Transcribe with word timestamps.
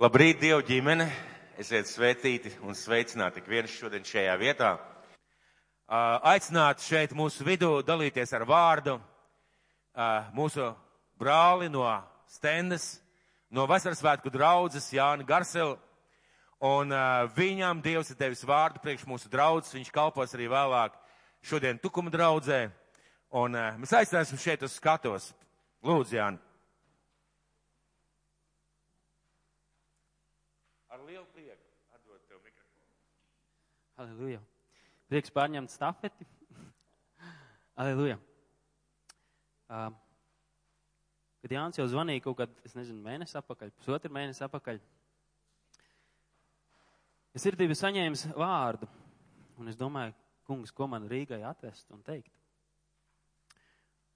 Labrīt, 0.00 0.38
Dievu 0.40 0.62
ģimene! 0.64 1.04
Esiet 1.60 1.84
svētīti 1.84 2.54
un 2.64 2.72
sveicināti 2.72 3.42
ik 3.42 3.50
viens 3.52 3.74
šodien 3.76 4.00
šajā 4.08 4.32
vietā. 4.40 4.70
Aicināt 6.24 6.80
šeit 6.80 7.12
mūsu 7.12 7.44
vidū 7.44 7.82
dalīties 7.84 8.32
ar 8.32 8.46
vārdu 8.48 8.94
mūsu 10.32 10.70
brāli 11.20 11.68
no 11.68 11.84
Stendes, 12.32 12.88
no 13.52 13.68
Vasarsvētku 13.68 14.32
draudzes 14.32 14.88
Jāni 14.96 15.28
Garselu. 15.28 15.76
Un 16.64 16.96
viņam 17.36 17.84
Dievs 17.84 18.14
ir 18.14 18.22
devis 18.24 18.48
vārdu 18.48 18.80
priekš 18.80 19.04
mūsu 19.04 19.28
draudzes. 19.28 19.76
Viņš 19.76 19.92
kalpos 19.92 20.32
arī 20.32 20.48
vēlāk 20.48 20.96
šodien 21.44 21.76
Tukuma 21.76 22.08
draudzē. 22.08 22.70
Un 23.36 23.52
mēs 23.52 23.92
aicināsim 24.00 24.40
šeit 24.40 24.64
uz 24.64 24.80
skatos. 24.80 25.34
Lūdzu, 25.84 26.16
Jāni. 26.16 26.40
Aleluja. 34.00 34.40
Prieks 35.10 35.32
pārņemt 35.34 35.72
stafeti. 35.72 36.24
Aleluja. 37.80 38.16
Uh, 39.68 39.90
kad 41.42 41.52
Jānis 41.52 41.80
jau 41.80 41.86
zvanīja 41.90 42.22
kaut 42.24 42.38
kad, 42.38 42.54
es 42.64 42.72
nezinu, 42.78 43.02
mēnesi 43.04 43.36
apakaļ, 43.40 43.72
pusotru 43.76 44.12
mēnesi 44.16 44.42
apakaļ, 44.46 44.80
es 47.36 47.44
sirdī 47.44 47.68
biju 47.68 47.78
saņēmis 47.78 48.24
vārdu, 48.40 48.88
un 49.60 49.68
es 49.70 49.78
domāju, 49.78 50.16
kungs, 50.48 50.72
ko 50.74 50.88
man 50.90 51.08
Rīgai 51.10 51.42
atvest 51.46 51.92
un 51.94 52.00
teikt. 52.06 52.32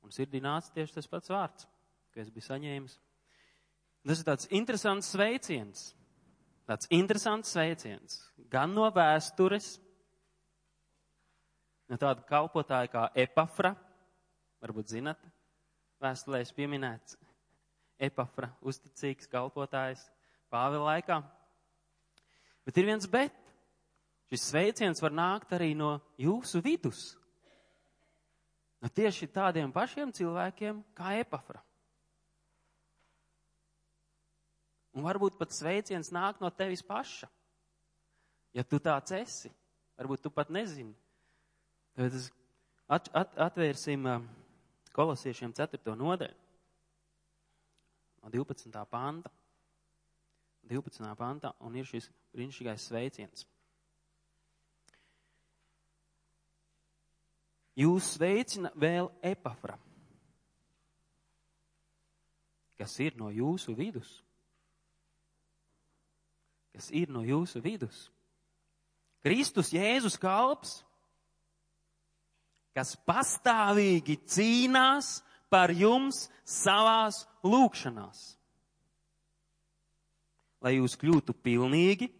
Un 0.04 0.12
sirdī 0.12 0.40
nāca 0.44 0.72
tieši 0.74 0.96
tas 0.96 1.08
pats 1.08 1.32
vārds, 1.32 1.68
ko 2.12 2.24
es 2.24 2.32
biju 2.32 2.48
saņēmis. 2.48 2.96
Tas 4.04 4.20
ir 4.20 4.28
tāds 4.28 4.50
interesants 4.52 5.12
sveiciens. 5.14 5.86
Tāds 6.64 6.88
interesants 6.92 7.52
sveiciens. 7.52 8.20
Gan 8.52 8.72
no 8.72 8.86
vēstures, 8.94 9.74
no 11.90 11.98
tāda 12.00 12.24
kalpotāja 12.28 12.90
kā 12.92 13.04
Epafra, 13.24 13.74
varbūt 14.64 14.94
zinat, 14.94 15.20
vēstulēs 16.00 16.54
pieminēts. 16.56 17.18
Epafra, 18.00 18.48
uzticīgs 18.64 19.28
kalpotājs 19.30 20.02
Pāvila 20.52 20.94
laikā. 20.94 21.18
Bet 22.64 22.78
ir 22.78 22.88
viens 22.88 23.06
bet. 23.10 23.34
Šis 24.32 24.48
sveiciens 24.50 25.02
var 25.04 25.12
nākt 25.14 25.52
arī 25.54 25.74
no 25.76 25.98
jūsu 26.18 26.62
vidus. 26.64 27.12
No 28.80 28.88
tieši 28.88 29.28
tādiem 29.32 29.72
pašiem 29.72 30.12
cilvēkiem 30.16 30.80
kā 30.96 31.14
Epafra. 31.20 31.60
Un 34.94 35.02
varbūt 35.02 35.38
pat 35.38 35.50
sveiciens 35.50 36.12
nāk 36.14 36.38
no 36.42 36.50
tevis 36.54 36.82
paša. 36.86 37.26
Ja 38.54 38.62
tu 38.62 38.78
tāds 38.78 39.10
esi, 39.16 39.50
varbūt 39.98 40.22
tu 40.22 40.30
pat 40.30 40.52
nezini. 40.54 40.94
Tad 41.98 42.14
at, 42.86 43.08
at, 43.10 43.32
atvērsim 43.48 44.06
kolosiešiem 44.94 45.54
4. 45.54 45.96
nodaļu. 45.98 46.36
No 48.22 48.30
12. 48.30 48.84
panta. 48.90 49.32
12. 50.70 51.10
pantā 51.18 51.50
un 51.60 51.74
ir 51.76 51.84
šis 51.84 52.06
brīnišķīgais 52.32 52.86
sveiciens. 52.88 53.44
Jūs 57.74 58.14
sveicina 58.14 58.70
vēl 58.78 59.10
epafra, 59.26 59.74
kas 62.78 62.94
ir 63.02 63.18
no 63.18 63.32
jūsu 63.34 63.74
vidus 63.74 64.23
kas 66.74 66.90
ir 66.90 67.12
no 67.14 67.22
jūsu 67.22 67.62
vidus. 67.62 68.08
Kristus 69.24 69.70
Jēzus 69.72 70.18
kalps, 70.20 70.82
kas 72.74 72.96
pastāvīgi 73.06 74.18
cīnās 74.26 75.20
par 75.48 75.70
jums 75.72 76.26
savās 76.44 77.22
lūkšanās. 77.46 78.24
Lai 80.64 80.74
jūs 80.80 80.96
kļūtu 80.98 81.36
pilnīgi 81.44 82.10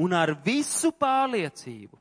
un 0.00 0.14
ar 0.14 0.36
visu 0.44 0.92
pārliecību, 0.94 1.98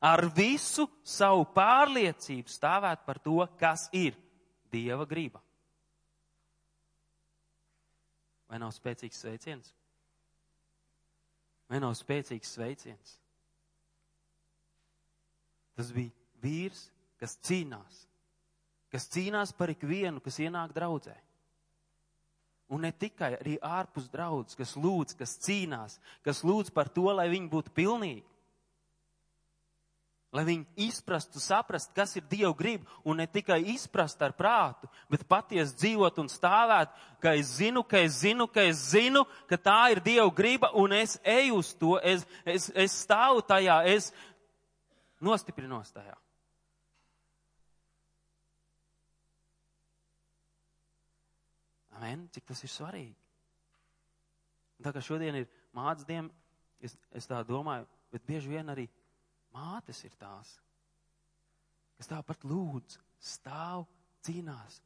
ar 0.00 0.24
visu 0.34 0.88
savu 1.06 1.46
pārliecību 1.54 2.50
stāvēt 2.50 3.04
par 3.06 3.20
to, 3.22 3.38
kas 3.60 3.86
ir 3.92 4.16
Dieva 4.70 5.06
griba. 5.06 5.42
Vai 8.50 8.58
nav 8.58 8.72
spēcīgs 8.74 9.22
sveiciens? 9.22 9.70
Vai 11.70 11.78
nav 11.82 11.94
spēcīgs 11.94 12.56
sveiciens? 12.56 13.16
Tas 15.78 15.92
bija 15.94 16.10
vīrs, 16.42 16.88
kas 17.22 17.36
cīnās, 17.46 18.04
kas 18.90 19.06
cīnās 19.12 19.54
par 19.56 19.70
ikvienu, 19.72 20.20
kas 20.24 20.40
ienāk 20.42 20.74
draudzē. 20.74 21.14
Un 22.70 22.84
ne 22.86 22.90
tikai 22.94 23.32
arī 23.38 23.56
ārpus 23.66 24.10
draudzes, 24.10 24.58
kas 24.58 24.74
lūdz, 24.78 25.14
kas 25.18 25.38
cīnās, 25.42 25.96
kas 26.26 26.42
lūdz 26.46 26.74
par 26.74 26.90
to, 26.90 27.06
lai 27.14 27.30
viņi 27.30 27.50
būtu 27.50 27.72
pilnīgi 27.74 28.26
lai 30.30 30.44
viņi 30.46 30.86
izprastu, 30.86 31.40
saprast, 31.42 31.90
kas 31.94 32.14
ir 32.16 32.24
Dieva 32.30 32.52
griba, 32.54 32.86
un 33.04 33.18
ne 33.18 33.26
tikai 33.26 33.58
izprast 33.72 34.20
ar 34.22 34.34
prātu, 34.38 34.86
bet 35.10 35.26
patiesi 35.26 35.74
dzīvot 35.80 36.20
un 36.22 36.30
stāvēt, 36.30 36.92
ka 37.22 37.34
es 37.38 37.56
zinu, 37.58 37.82
ka 37.82 37.98
es 37.98 38.20
zinu, 38.22 38.46
ka 38.46 38.62
es 38.62 38.78
zinu, 38.92 39.24
ka 39.50 39.58
tā 39.58 39.80
ir 39.90 40.02
Dieva 40.04 40.30
griba, 40.30 40.70
un 40.78 40.94
es 40.94 41.18
eju 41.26 41.58
uz 41.58 41.72
to, 41.74 41.96
es, 41.98 42.22
es, 42.46 42.70
es 42.78 42.94
stāvu 43.02 43.42
tajā, 43.42 43.80
es 43.90 44.12
nostiprinos 45.20 45.90
tajā. 45.90 46.14
Amen, 51.98 52.28
cik 52.32 52.46
tas 52.48 52.62
ir 52.64 52.70
svarīgi. 52.72 53.18
Tā 54.80 54.94
kā 54.94 55.02
šodien 55.04 55.42
ir 55.42 55.50
mācības 55.76 56.06
diena, 56.08 56.30
es, 56.80 56.94
es 57.12 57.26
tā 57.28 57.42
domāju, 57.44 57.84
bet 58.14 58.24
bieži 58.24 58.54
vien 58.54 58.70
arī 58.72 58.86
Mātes 59.54 60.04
ir 60.06 60.14
tās, 60.20 60.54
kas 61.98 62.10
tāpat 62.10 62.44
lūdz, 62.46 62.98
stāv, 63.20 63.84
cīnās, 64.24 64.78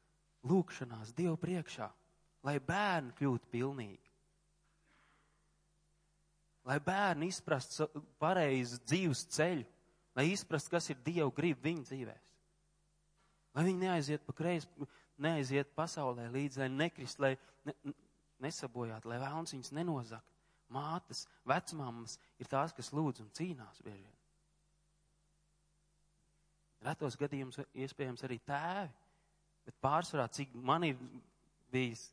lūkšanās 0.49 1.13
Dievu 1.17 1.37
priekšā, 1.41 1.89
lai 2.45 2.57
bērni 2.61 3.15
kļūtu 3.19 3.51
pilnīgi. 3.53 4.11
Lai 6.65 6.79
bērni 6.81 7.29
izprastu 7.29 7.87
pareizu 8.21 8.81
dzīves 8.89 9.27
ceļu, 9.37 9.67
lai 10.17 10.31
izprastu, 10.33 10.73
kas 10.73 10.89
ir 10.91 11.03
Dieva 11.05 11.29
griba 11.37 11.67
viņu 11.67 11.85
dzīvēs. 11.91 12.31
Lai 13.55 13.67
viņi 13.69 13.85
neaiziet 13.85 14.25
pa 14.27 14.35
kreisi, 14.35 14.89
neaiziet 15.21 15.75
pasaulē 15.77 16.27
līdzi, 16.33 16.65
lai 16.65 16.71
nekrist, 16.73 17.21
lai 17.23 17.35
ne, 17.69 17.77
nesabojāt, 18.43 19.05
lai 19.07 19.21
vēlns 19.23 19.55
viņus 19.55 19.75
nenozakt. 19.77 20.31
Mātes, 20.73 21.27
vecmāmas 21.47 22.17
ir 22.41 22.49
tās, 22.51 22.73
kas 22.75 22.91
lūdz 22.97 23.23
un 23.23 23.31
cīnās 23.37 23.83
bieži. 23.85 24.14
Retos 26.85 27.17
gadījumos 27.17 27.63
iespējams 27.73 28.27
arī 28.27 28.39
tēvi, 28.45 28.91
bet 29.65 29.77
pārsvarā, 29.85 30.29
cik 30.29 30.53
man 30.55 30.85
ir 30.85 30.99
bijis 31.73 32.11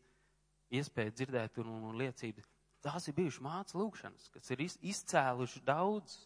iespēja 0.72 1.12
dzirdēt 1.16 1.60
un, 1.60 1.74
un, 1.74 1.90
un 1.92 1.98
liecības, 2.00 2.48
tās 2.84 3.10
ir 3.10 3.18
bijušas 3.18 3.44
mācas 3.44 3.76
lūkšanas, 3.76 4.30
kas 4.32 4.54
ir 4.56 4.64
iz, 4.64 4.78
izcēluši 4.94 5.64
daudz 5.68 6.22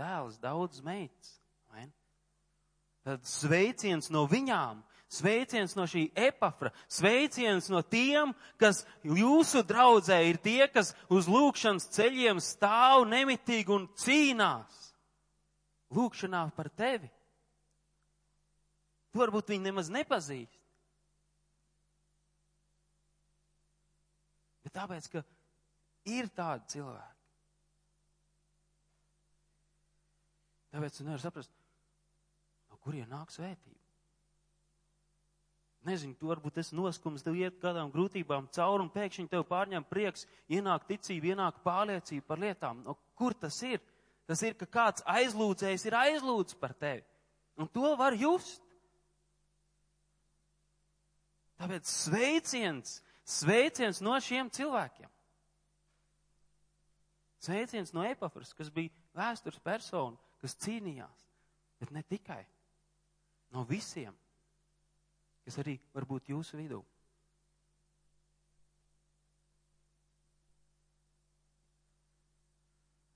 dēls, 0.00 0.40
daudz 0.40 0.80
meitas. 0.86 1.36
Tad 3.00 3.24
sveiciens 3.24 4.10
no 4.12 4.26
viņām, 4.28 4.82
sveiciens 5.10 5.72
no 5.76 5.86
šī 5.88 6.10
epafra, 6.28 6.68
sveiciens 6.84 7.70
no 7.72 7.80
tiem, 7.80 8.34
kas 8.60 8.82
jūsu 9.02 9.62
draudzē 9.66 10.18
ir 10.28 10.40
tie, 10.44 10.66
kas 10.68 10.92
uz 11.08 11.28
lūkšanas 11.30 11.88
ceļiem 11.96 12.42
stāv 12.44 13.06
nemitīgi 13.08 13.72
un 13.72 13.88
cīnās. 13.96 14.90
Lūkšanā 15.96 16.44
par 16.54 16.68
tevi. 16.76 17.08
Tu 19.10 19.18
varbūt 19.18 19.50
viņu 19.50 19.66
nemaz 19.66 19.90
nepazīst. 19.90 20.58
Bet 24.64 24.76
tāpēc, 24.76 25.08
ka 25.10 25.24
ir 26.06 26.28
tādi 26.36 26.76
cilvēki. 26.76 27.16
Tāpēc 30.70 30.96
tu 30.96 31.06
nevari 31.06 31.22
saprast, 31.24 31.50
no 32.70 32.78
kurien 32.84 33.10
nāk 33.10 33.32
svētība. 33.34 33.78
Nezinu, 35.88 36.14
tu 36.20 36.28
varbūt 36.28 36.60
esi 36.60 36.76
noskums, 36.76 37.24
tev 37.24 37.38
iet 37.40 37.56
kādām 37.62 37.90
grūtībām 37.90 38.50
cauri 38.52 38.84
un 38.84 38.90
pēkšņi 38.92 39.30
tev 39.32 39.46
pārņem 39.48 39.86
prieks, 39.88 40.26
ienāk 40.52 40.84
ticība, 40.86 41.32
ienāk 41.32 41.62
pārliecība 41.64 42.26
par 42.28 42.42
lietām. 42.42 42.82
No 42.84 42.98
kur 43.16 43.34
tas 43.34 43.56
ir? 43.64 43.80
Tas 44.28 44.44
ir, 44.46 44.54
ka 44.60 44.68
kāds 44.68 45.02
aizlūdzējs 45.08 45.86
ir 45.88 45.96
aizlūdz 45.96 46.58
par 46.60 46.76
tevi. 46.78 47.02
Un 47.58 47.66
to 47.72 47.96
var 47.98 48.14
just. 48.14 48.60
Tāpēc 51.60 51.88
sveiciens, 51.92 53.00
Sveiciens 53.30 54.00
no 54.02 54.16
šiem 54.18 54.48
cilvēkiem. 54.50 55.10
Sveiciens 57.40 57.92
no 57.96 58.02
Epafras, 58.04 58.52
kas 58.56 58.72
bija 58.74 58.92
vēstures 59.16 59.60
persona, 59.64 60.18
kas 60.42 60.56
cīnījās, 60.60 61.26
bet 61.80 61.92
ne 61.94 62.02
tikai. 62.04 62.42
No 63.54 63.62
visiem, 63.68 64.16
kas 65.46 65.60
arī 65.62 65.76
var 65.94 66.06
būt 66.10 66.32
jūsu 66.34 66.58
vidū. 66.58 66.82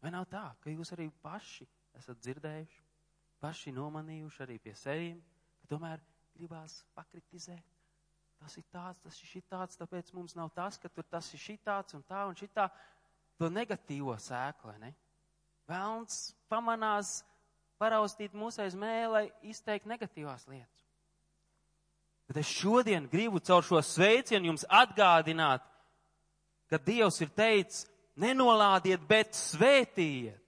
Vai 0.04 0.12
nav 0.12 0.26
tā, 0.28 0.46
ka 0.60 0.72
jūs 0.72 0.92
arī 0.94 1.08
paši 1.24 1.66
esat 1.98 2.20
dzirdējuši, 2.20 2.82
paši 3.40 3.72
nomanījuši 3.76 4.42
arī 4.44 4.58
pie 4.60 4.74
sevīm, 4.76 5.22
ka 5.62 5.70
tomēr 5.74 6.02
gribās 6.36 6.82
pakritizēt? 6.96 7.73
Tas 8.44 8.58
ir 8.60 8.64
tāds, 8.68 9.00
tas 9.00 9.18
ir 9.22 9.28
šitāds, 9.30 9.78
tāpēc 9.80 10.10
mums 10.12 10.34
nav 10.36 10.50
tas, 10.52 10.76
ka 10.76 10.90
tur 10.92 11.06
tas 11.08 11.30
ir 11.32 11.40
šitāds 11.40 11.96
un 11.96 12.02
tā 12.04 12.26
un 12.28 12.36
šitā. 12.36 12.68
To 13.40 13.48
negatīvo 13.48 14.12
sēklu, 14.20 14.68
vai 14.68 14.82
ne? 14.82 14.90
Velns 15.64 16.34
pamanās 16.52 17.22
paraustīt 17.80 18.36
mūsu 18.36 18.60
aiz 18.66 18.76
mēlē, 18.76 19.24
izteikt 19.48 19.88
negatīvās 19.88 20.44
lietas. 20.52 20.84
Bet 22.28 22.42
es 22.42 22.52
šodien 22.52 23.08
gribu 23.08 23.40
caur 23.40 23.64
šo 23.64 23.80
sveicienu 23.80 24.52
jums 24.52 24.66
atgādināt, 24.68 25.64
ka 26.68 26.76
Dievs 26.84 27.22
ir 27.24 27.32
teicis, 27.32 27.86
nenolādiet, 28.20 29.00
bet 29.08 29.32
svētījiet. 29.36 30.43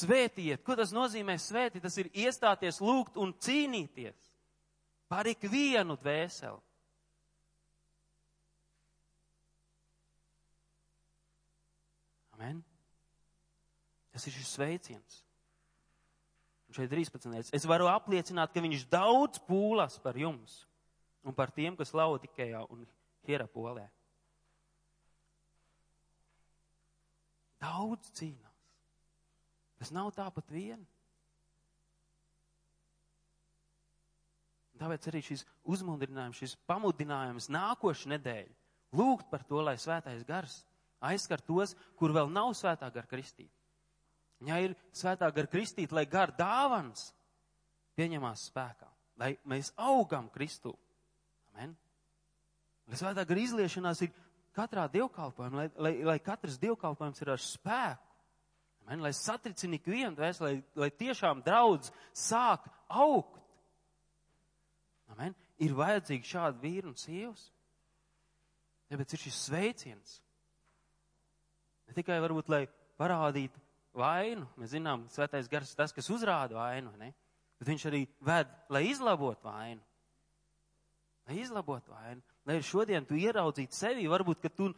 Svētījiet. 0.00 0.62
Ko 0.64 0.76
tas 0.78 0.94
nozīmē 0.96 1.36
svētīt? 1.40 1.84
Tas 1.84 1.96
ir 2.00 2.10
iestāties, 2.16 2.80
lūgt 2.82 3.18
un 3.20 3.34
cīnīties 3.36 4.30
par 5.10 5.28
ikvienu 5.28 5.96
dvēseli. 6.00 6.60
Amen. 12.38 12.62
Tas 14.14 14.24
ir 14.26 14.34
šis 14.34 14.54
sveiciens. 14.56 15.20
Un 16.70 16.76
šeit 16.78 16.90
13. 16.92 17.50
Es 17.56 17.66
varu 17.66 17.88
apliecināt, 17.90 18.52
ka 18.54 18.62
viņš 18.62 18.86
daudz 18.92 19.40
pūlas 19.42 19.98
par 20.00 20.16
jums 20.16 20.62
un 21.26 21.34
par 21.36 21.50
tiem, 21.52 21.74
kas 21.76 21.92
Laudikējā 21.92 22.62
un 22.70 22.86
Hierapolē. 23.26 23.88
Daudz 27.60 28.08
cīnās. 28.16 28.49
Tas 29.80 29.92
nav 29.96 30.12
tāpat 30.12 30.50
vien. 30.52 30.80
Tāpēc 34.80 35.06
arī 35.10 35.20
šis 35.24 35.44
uzmundrinājums, 35.68 36.40
šis 36.40 36.56
pamudinājums 36.68 37.50
nākošu 37.52 38.12
nedēļu 38.14 38.56
lūgt 38.96 39.28
par 39.30 39.44
to, 39.46 39.60
lai 39.64 39.76
svētais 39.80 40.24
gars 40.28 40.62
aizskar 41.04 41.40
tos, 41.44 41.74
kur 41.96 42.12
vēl 42.16 42.30
nav 42.32 42.52
svētā 42.56 42.90
gara 42.92 43.08
kristība. 43.08 43.52
Ja 44.48 44.56
ir 44.60 44.74
svētā 44.96 45.28
gara 45.36 45.50
kristība, 45.52 45.98
lai 45.98 46.06
gar 46.08 46.32
dāvans 46.36 47.10
pieņemās 47.98 48.46
spēkā, 48.48 48.88
lai 49.20 49.34
mēs 49.48 49.72
augam 49.76 50.30
Kristū. 50.32 50.72
Amen. 51.52 51.74
Lai 52.88 53.00
svētā 53.00 53.26
gara 53.28 53.44
izliešanās 53.44 54.00
ir 54.06 54.14
katrā 54.56 54.86
dievkalpojumā, 54.92 55.60
lai, 55.60 55.68
lai, 55.76 55.92
lai 56.08 56.18
katrs 56.24 56.58
dievkalpojums 56.60 57.20
ir 57.20 57.34
ar 57.36 57.44
spēku. 57.44 58.09
Amen. 58.90 59.04
Lai 59.06 59.12
satricina 59.14 59.78
ikvienu 59.78 60.16
dvēseli, 60.18 60.48
lai, 60.58 60.82
lai 60.82 60.90
tiešām 60.98 61.44
draudz 61.46 61.92
sāk 62.10 62.66
augt. 62.90 63.38
Amen. 65.14 65.36
Ir 65.62 65.76
vajadzīgi 65.78 66.26
šādi 66.26 66.58
vīri 66.64 66.90
un 66.90 66.98
sievas. 66.98 67.44
Tāpēc 68.90 69.14
ir 69.14 69.22
šis 69.22 69.38
sveiciens. 69.46 70.16
Ne 71.86 71.94
tikai 71.94 72.18
varbūt, 72.22 72.50
lai 72.50 72.64
parādītu 72.98 73.62
vainu, 73.94 74.48
mēs 74.58 74.74
zinām, 74.74 75.06
svētais 75.14 75.46
gars 75.50 75.70
tas, 75.78 75.94
kas 75.94 76.10
uzrāda 76.10 76.58
vainu, 76.58 76.90
ne? 76.98 77.12
bet 77.60 77.70
viņš 77.70 77.86
arī 77.90 78.04
ved, 78.26 78.50
lai 78.72 78.88
izlabotu 78.88 79.46
vainu 79.46 79.82
lai 81.30 81.38
izlabotu 81.38 81.92
vainu, 81.94 82.22
lai 82.46 82.56
ir 82.58 82.66
šodien 82.66 83.06
tu 83.06 83.14
ieraudzītu 83.14 83.76
sevi, 83.76 84.08
varbūt, 84.10 84.40
ka 84.42 84.50
tu 84.50 84.72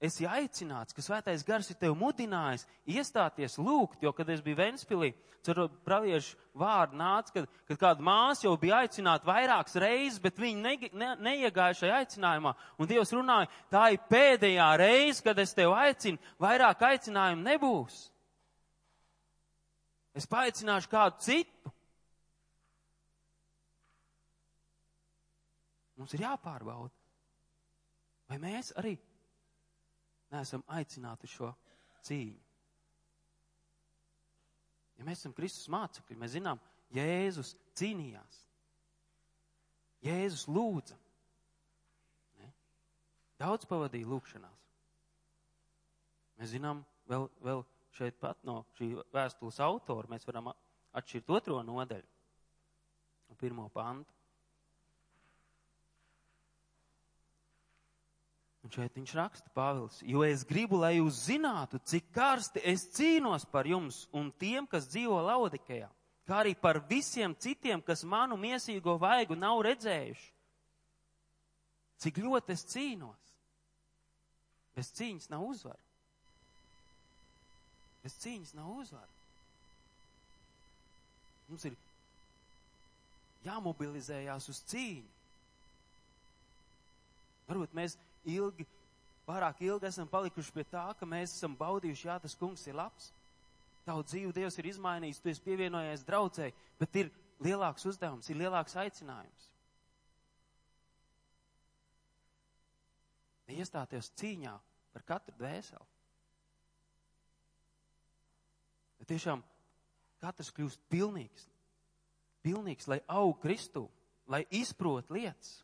esi 0.00 0.26
aicināts, 0.28 0.92
ka 0.92 1.02
svētais 1.04 1.44
gars 1.46 1.70
ir 1.72 1.78
tev 1.80 1.94
mudinājis 1.96 2.66
iestāties 2.84 3.56
lūgt, 3.58 4.02
jo, 4.04 4.12
kad 4.12 4.28
es 4.32 4.42
biju 4.44 4.58
Ventspilī, 4.58 5.12
caur 5.46 5.70
praviešu 5.86 6.36
vārdu 6.58 6.98
nāca, 7.00 7.32
kad, 7.32 7.46
kad 7.70 7.80
kāda 7.80 8.04
māsa 8.04 8.46
jau 8.46 8.56
bija 8.60 8.82
aicināta 8.84 9.28
vairākas 9.28 9.78
reizes, 9.80 10.20
bet 10.22 10.40
viņa 10.42 10.60
ne, 10.62 10.90
ne, 10.92 11.12
neiegāja 11.28 11.78
šajā 11.80 12.02
aicinājumā, 12.02 12.52
un 12.76 12.90
Dievs 12.90 13.14
runāja, 13.16 13.48
tā 13.72 13.86
ir 13.94 14.04
pēdējā 14.10 14.68
reize, 14.82 15.24
kad 15.24 15.40
es 15.40 15.56
tev 15.56 15.72
aicinu, 15.76 16.20
vairāk 16.42 16.84
aicinājumu 16.90 17.46
nebūs. 17.46 18.04
Es 20.16 20.28
paaicināšu 20.28 20.88
kādu 20.92 21.20
citu. 21.24 21.72
Mums 25.96 26.12
ir 26.12 26.26
jāpārbauda, 26.26 26.92
vai 28.28 28.36
mēs 28.40 28.74
arī 28.76 28.98
neesam 30.32 30.64
aicināti 30.72 31.30
šo 31.30 31.52
cīņu. 32.06 32.42
Ja 34.96 35.04
mēs 35.04 35.20
esam 35.20 35.34
Kristus 35.36 35.68
mācekļi, 35.72 36.18
mēs 36.20 36.34
zinām, 36.38 36.60
Jēzus 36.94 37.52
cīnījās. 37.76 38.42
Jēzus 40.06 40.46
lūdza. 40.48 40.96
Ne? 42.40 42.50
Daudz 43.42 43.68
pavadīja 43.68 44.08
lūkšanās. 44.08 44.62
Mēs 46.36 46.52
zinām, 46.52 46.82
vēl, 47.10 47.28
vēl 47.44 47.64
šeit 47.96 48.18
pat 48.20 48.42
no 48.44 48.60
šī 48.76 48.92
vēstules 49.14 49.58
autora 49.64 50.10
mēs 50.12 50.26
varam 50.28 50.52
atšķirt 50.52 51.32
otro 51.32 51.62
nodeļu, 51.64 52.12
pirmo 53.40 53.68
pantu. 53.72 54.15
Un 58.66 58.72
šeit 58.74 58.96
viņš 58.98 59.12
raksta, 59.14 59.50
Pāvils, 59.54 60.00
jo 60.02 60.24
es 60.26 60.40
gribu, 60.42 60.80
lai 60.82 60.96
jūs 60.96 61.20
zinātu, 61.28 61.78
cik 61.86 62.08
karsti 62.10 62.58
es 62.66 62.82
cīnos 62.96 63.44
par 63.46 63.68
jums 63.70 64.08
un 64.10 64.32
tiem, 64.42 64.66
kas 64.66 64.88
dzīvo 64.90 65.20
Laudikējā, 65.22 65.86
kā 66.26 66.40
arī 66.40 66.56
par 66.58 66.80
visiem 66.88 67.36
citiem, 67.38 67.78
kas 67.78 68.02
manu 68.02 68.34
miesīgo 68.34 68.96
vaigu 68.98 69.36
nav 69.38 69.60
redzējuši. 69.68 70.32
Cik 72.02 72.18
ļoti 72.24 72.56
es 72.56 72.64
cīnos. 72.72 73.28
Bez 74.74 74.90
cīņas 74.98 75.30
nav 75.30 75.46
uzvaru. 75.46 75.84
Bez 78.02 78.18
cīņas 78.24 78.50
nav 78.58 78.72
uzvaru. 78.82 79.14
Mums 81.46 81.68
ir 81.70 81.78
jāmobilizējās 83.46 84.50
uz 84.50 84.60
cīņu. 84.74 85.14
Varbūt 87.46 87.78
mēs 87.78 87.94
ilgi, 88.26 88.66
pārāk 89.26 89.62
ilgi 89.66 89.88
esam 89.88 90.08
palikuši 90.10 90.54
pie 90.54 90.64
tā, 90.70 90.86
ka 90.98 91.08
mēs 91.08 91.36
esam 91.36 91.56
baudījuši, 91.58 92.08
jā, 92.08 92.18
tas 92.22 92.36
kungs 92.38 92.66
ir 92.66 92.78
labs. 92.78 93.12
Tavu 93.86 94.02
dzīvi 94.02 94.34
Dievs 94.34 94.58
ir 94.58 94.70
izmainījis, 94.72 95.20
tu 95.22 95.30
esi 95.30 95.42
pievienojies 95.44 96.02
draudzēji, 96.06 96.54
bet 96.80 96.96
ir 96.98 97.12
lielāks 97.46 97.86
uzdevums, 97.86 98.30
ir 98.30 98.40
lielāks 98.40 98.74
aicinājums. 98.82 99.50
Iestāties 103.46 104.10
cīņā 104.18 104.52
par 104.92 105.04
katru 105.06 105.36
dvēseli. 105.38 105.86
Bet 108.98 109.12
tiešām 109.12 109.44
katrs 110.18 110.50
kļūst 110.56 110.82
pilnīgs. 110.90 111.46
Pilnīgs, 112.42 112.88
lai 112.90 112.98
aug 113.06 113.38
Kristū, 113.42 113.84
lai 114.30 114.42
izprot 114.50 115.10
lietas. 115.14 115.60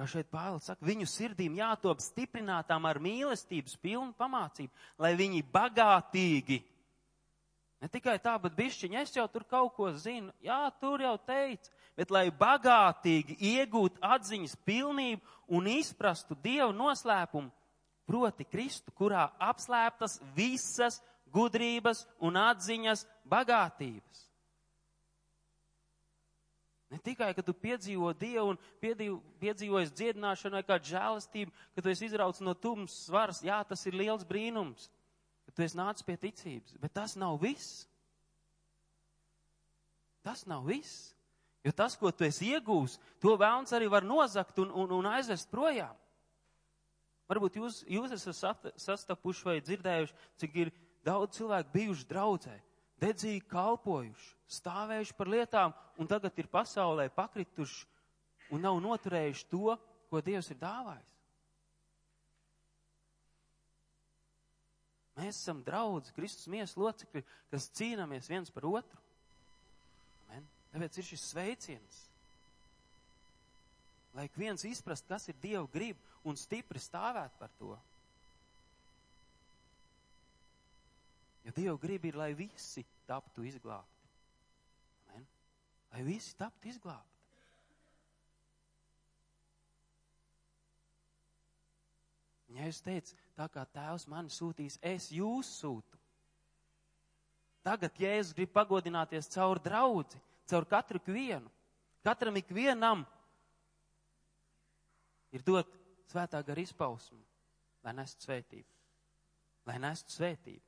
Kā 0.00 0.06
šeit 0.08 0.30
Pāvils 0.32 0.64
saka, 0.64 0.80
viņu 0.88 1.04
sirdīm 1.04 1.58
jātop 1.58 1.98
stiprinātām 2.00 2.86
ar 2.88 2.96
mīlestības 3.04 3.74
pilnu 3.82 4.14
pamācību, 4.16 4.72
lai 4.96 5.10
viņi 5.12 5.42
bagātīgi, 5.52 6.56
ne 7.84 7.90
tikai 7.92 8.14
tā, 8.24 8.38
bet 8.40 8.56
bišķiņ, 8.56 8.94
es 9.02 9.12
jau 9.18 9.26
tur 9.28 9.44
kaut 9.44 9.74
ko 9.76 9.90
zinu, 9.92 10.32
jā, 10.40 10.62
tur 10.80 11.04
jau 11.04 11.12
teica, 11.28 11.68
bet 12.00 12.14
lai 12.16 12.30
bagātīgi 12.32 13.36
iegūtu 13.50 14.00
atziņas 14.00 14.56
pilnību 14.64 15.36
un 15.52 15.68
izprastu 15.68 16.38
Dievu 16.48 16.72
noslēpumu, 16.80 17.52
proti 18.08 18.48
Kristu, 18.48 18.96
kurā 18.96 19.26
apslēptas 19.52 20.16
visas 20.32 21.02
gudrības 21.28 22.06
un 22.24 22.40
atziņas 22.40 23.04
bagātības. 23.28 24.29
Ne 26.90 26.98
tikai, 26.98 27.30
ka 27.38 27.42
tu 27.46 27.54
piedzīvo 27.54 28.10
Dievu 28.18 28.50
un 28.50 28.58
piedzīvo, 28.82 29.20
piedzīvojies 29.38 29.92
dziedināšanu 29.94 30.58
vai 30.58 30.64
kādu 30.66 30.90
žēlastību, 30.90 31.54
ka 31.76 31.84
tu 31.84 31.92
esi 31.92 32.08
izrauts 32.08 32.42
no 32.42 32.54
tumsas 32.58 33.06
varas. 33.14 33.44
Jā, 33.46 33.60
tas 33.66 33.84
ir 33.86 33.94
liels 33.94 34.26
brīnums, 34.26 34.88
ka 35.46 35.54
tu 35.54 35.62
esi 35.62 35.78
nācis 35.78 36.06
pie 36.06 36.18
ticības, 36.18 36.74
bet 36.82 36.96
tas 36.98 37.14
nav 37.20 37.38
viss. 37.42 37.84
Tas 40.26 40.42
nav 40.50 40.66
viss. 40.66 41.12
Jo 41.62 41.72
tas, 41.76 41.94
ko 42.00 42.10
tu 42.10 42.24
esi 42.24 42.50
iegūs, 42.56 42.96
to 43.20 43.36
vēlns 43.38 43.70
arī 43.76 43.86
var 43.92 44.02
nozakt 44.02 44.58
un, 44.58 44.72
un, 44.72 44.90
un 44.96 45.08
aizvest 45.12 45.50
projām. 45.52 45.94
Varbūt 47.30 47.60
jūs, 47.60 47.82
jūs 47.86 48.16
esat 48.16 48.72
sastapuši 48.80 49.46
vai 49.46 49.58
dzirdējuši, 49.62 50.16
cik 50.42 50.56
ir 50.64 50.72
daudz 51.06 51.36
cilvēku 51.36 51.70
bijuši 51.76 52.08
draudzē, 52.10 52.56
dedzīgi 52.98 53.44
kalpojuši, 53.52 54.32
stāvējuši 54.50 55.16
par 55.16 55.30
lietām 55.30 55.74
un 56.00 56.10
tagad 56.10 56.36
ir 56.38 56.50
pasaulē 56.50 57.08
pakrituši 57.14 57.86
un 58.50 58.64
nav 58.66 58.80
noturējuši 58.82 59.46
to, 59.50 59.76
ko 60.10 60.20
Dievs 60.24 60.50
ir 60.50 60.58
dāvājis. 60.58 61.10
Mēs 65.20 65.36
esam 65.36 65.60
draudzi, 65.62 66.14
Kristus 66.16 66.48
miesas 66.50 66.78
locekļi, 66.80 67.22
kas 67.52 67.68
cīnāmies 67.76 68.30
viens 68.30 68.50
par 68.54 68.66
otru. 68.70 69.00
Amen. 70.28 70.46
Tāpēc 70.72 70.98
ir 70.98 71.06
šis 71.10 71.26
sveiciens. 71.32 71.98
Lai 74.16 74.26
ik 74.26 74.38
viens 74.40 74.64
izprast, 74.66 75.06
kas 75.06 75.28
ir 75.30 75.38
Dieva 75.42 75.66
grib 75.70 75.98
un 76.26 76.38
stipri 76.40 76.80
stāvēt 76.82 77.36
par 77.38 77.52
to. 77.60 77.74
Jo 81.44 81.54
Dieva 81.56 81.76
grib 81.82 82.08
ir, 82.08 82.18
lai 82.18 82.32
visi 82.38 82.86
taptu 83.06 83.44
izglābti. 83.46 83.99
Lai 85.90 86.02
visi 86.06 86.36
taptu 86.38 86.70
izglābti. 86.70 87.08
Ja 92.50 92.66
es 92.66 92.80
teicu, 92.82 93.14
tā 93.38 93.46
kā 93.52 93.62
tēvs 93.74 94.08
mani 94.10 94.32
sūtīs, 94.34 94.78
es 94.82 95.10
jūs 95.14 95.50
sūtu. 95.60 95.98
Tagad 97.66 97.94
Jēzus 98.00 98.34
grib 98.34 98.50
pagodināties 98.54 99.28
caur 99.30 99.60
draudzi, 99.62 100.18
caur 100.50 100.66
katru 100.66 100.98
ikvienu. 100.98 101.50
Katram 102.02 102.38
ikvienam 102.40 103.04
ir 105.36 105.44
dot 105.46 105.68
svētā 106.10 106.40
gara 106.46 106.64
izpausmu, 106.64 107.20
lai 107.84 107.94
nestu 107.98 108.26
svētību. 108.26 108.68
Lai 109.68 109.76
nestu 109.84 110.16
svētību. 110.16 110.64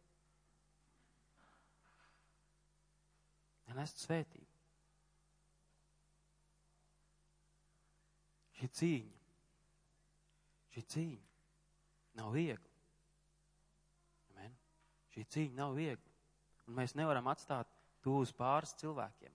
Lai 3.66 3.78
nestu 3.80 4.04
svētību. 4.04 4.51
Šī 8.62 8.68
cīņa. 8.78 9.20
Šī 10.70 10.82
cīņa 10.94 12.20
nav 12.20 12.28
viegli. 12.36 12.68
Amen. 14.30 14.54
Šī 15.10 15.24
cīņa 15.34 15.58
nav 15.58 15.74
viegli. 15.74 16.12
Un 16.70 16.76
mēs 16.78 16.94
nevaram 16.94 17.26
atstāt 17.32 17.66
to 18.06 18.20
uz 18.22 18.30
pāris 18.38 18.76
cilvēkiem. 18.78 19.34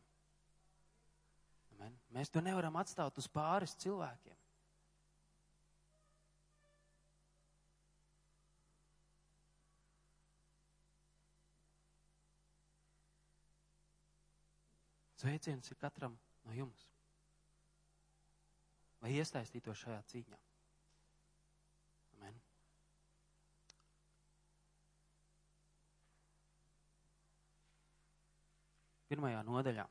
Amen. 1.76 2.00
Mēs 2.16 2.32
to 2.32 2.40
nevaram 2.40 2.80
atstāt 2.80 3.20
uz 3.20 3.28
pāris 3.28 3.76
cilvēkiem. 3.84 4.40
Sveiciens 15.20 15.68
ir 15.74 15.84
katram 15.84 16.16
no 16.46 16.56
jums. 16.56 16.88
Lai 19.08 19.22
iesaistītos 19.22 19.86
šajā 19.86 20.02
cīņā. 20.12 20.42
pirmajā 29.08 29.40
nodaļā. 29.48 29.86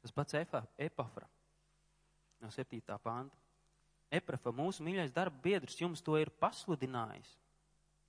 Tas 0.00 0.14
pats 0.16 0.38
Efa, 0.38 0.62
Epafra 0.80 1.28
no 2.40 2.48
7. 2.54 2.80
panta. 3.02 3.36
Eprafa, 4.08 4.54
mūsu 4.56 4.80
mīļais 4.86 5.12
darba 5.12 5.36
biedrs, 5.44 5.76
jums 5.76 6.00
to 6.00 6.14
ir 6.16 6.30
pasludinājis, 6.40 7.34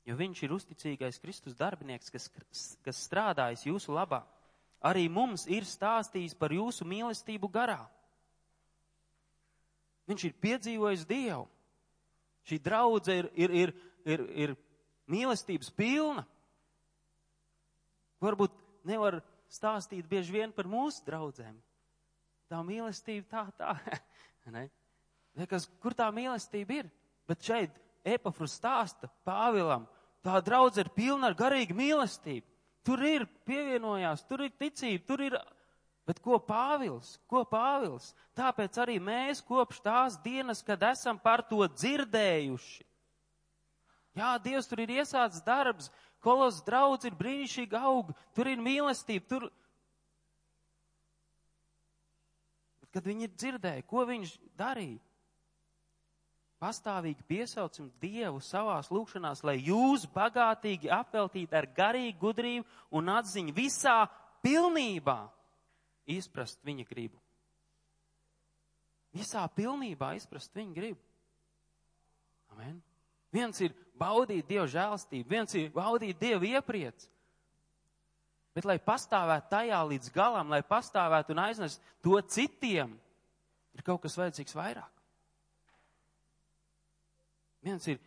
jo 0.07 0.15
viņš 0.15 0.43
ir 0.45 0.53
uzticīgais 0.55 1.19
Kristus 1.19 1.57
darbinieks, 1.59 2.07
kas, 2.13 2.29
kas 2.85 3.01
strādājas 3.03 3.65
jūsu 3.67 3.91
labā. 3.97 4.21
Arī 4.79 5.09
mums 5.11 5.43
ir 5.51 5.67
stāstījis 5.67 6.37
par 6.39 6.55
jūsu 6.55 6.87
mīlestību 6.87 7.51
garā. 7.51 7.81
Viņš 10.09 10.25
ir 10.25 10.37
piedzīvojis 10.41 11.05
Dievu. 11.09 11.45
Šī 12.49 12.57
draudze 12.65 13.19
ir, 13.19 13.29
ir, 13.37 13.53
ir, 13.53 13.73
ir, 14.09 14.23
ir 14.33 14.55
mīlestības 15.11 15.69
pilna. 15.77 16.23
Varbūt 18.23 18.55
nevar 18.89 19.19
stāstīt 19.51 20.07
bieži 20.09 20.33
vien 20.33 20.53
par 20.55 20.69
mūsu 20.69 21.05
draudzēm. 21.05 21.57
Tā 22.49 22.63
mīlestība 22.65 23.29
tā, 23.29 23.43
tā. 23.59 23.75
Liekas, 25.39 25.69
kur 25.81 25.93
tā 25.93 26.09
mīlestība 26.13 26.81
ir? 26.81 26.89
Bet 27.29 27.45
šeit 27.45 27.75
Epafrus 28.07 28.55
stāsta 28.57 29.11
Pāvilam, 29.27 29.85
tā 30.25 30.39
draudze 30.41 30.81
ir 30.81 30.89
pilna 30.95 31.29
ar 31.29 31.37
garīgu 31.37 31.77
mīlestību. 31.77 32.47
Tur 32.87 33.03
ir 33.05 33.27
pievienojās, 33.45 34.23
tur 34.25 34.47
ir 34.47 34.55
ticība, 34.57 35.05
tur 35.05 35.23
ir. 35.27 35.37
Bet 36.09 36.17
ko 36.25 36.39
Pāvils? 36.41 37.19
Ko 37.29 37.43
Pāvils? 37.45 38.15
Tāpēc 38.33 38.79
arī 38.81 38.95
mēs 38.97 39.43
kopš 39.45 39.83
tās 39.85 40.15
dienas, 40.23 40.63
kad 40.65 40.81
esam 40.87 41.19
par 41.21 41.43
to 41.45 41.61
dzirdējuši. 41.69 42.87
Jā, 44.17 44.31
Dievs 44.41 44.65
tur 44.65 44.81
ir 44.81 44.95
iesācis 44.97 45.45
darbs, 45.45 45.91
Kolos 46.19 46.57
draudz 46.65 47.05
ir 47.07 47.13
brīnišķīgi 47.15 47.77
aug, 47.79 48.09
tur 48.35 48.49
ir 48.49 48.59
mīlestība, 48.59 49.23
tur. 49.29 49.45
Bet, 52.81 52.89
kad 52.97 53.05
viņi 53.05 53.29
ir 53.29 53.37
dzirdējuši, 53.37 53.87
ko 53.87 54.03
viņš 54.09 54.33
darīja, 54.59 54.99
pastāvīgi 56.59 57.23
piesaucam 57.29 57.87
Dievu 58.01 58.41
savās 58.43 58.89
lūkšanās, 58.91 59.45
lai 59.47 59.59
jūs 59.61 60.09
bagātīgi 60.11 60.89
apveltītu 60.91 61.55
ar 61.55 61.69
garīgu 61.77 62.19
gudrību 62.25 62.97
un 62.97 63.13
atziņu 63.13 63.55
visā 63.55 63.99
pilnībā 64.43 65.21
izprast 66.09 66.61
viņa 66.65 66.85
gribu. 66.89 67.19
Visā 69.15 69.45
pilnībā 69.55 70.13
izprast 70.17 70.53
viņa 70.55 70.75
gribu. 70.75 71.01
Amen. 72.53 72.81
Viens 73.33 73.61
ir 73.61 73.73
baudīt 73.97 74.47
Dieva 74.49 74.65
žēlstību, 74.69 75.29
viens 75.29 75.55
ir 75.57 75.71
baudīt 75.73 76.19
Dieva 76.21 76.45
iepriec. 76.45 77.05
Bet, 78.55 78.65
lai 78.65 78.79
pastāvētu 78.81 79.51
tajā 79.51 79.79
līdz 79.91 80.11
galam, 80.13 80.49
lai 80.49 80.61
pastāvētu 80.65 81.35
un 81.35 81.41
aiznest 81.45 81.83
to 82.03 82.17
citiem, 82.25 82.95
ir 83.77 83.85
kaut 83.85 84.01
kas 84.03 84.17
vajadzīgs 84.17 84.57
vairāk. 84.57 84.95
Viens 87.63 87.85
ir 87.91 87.99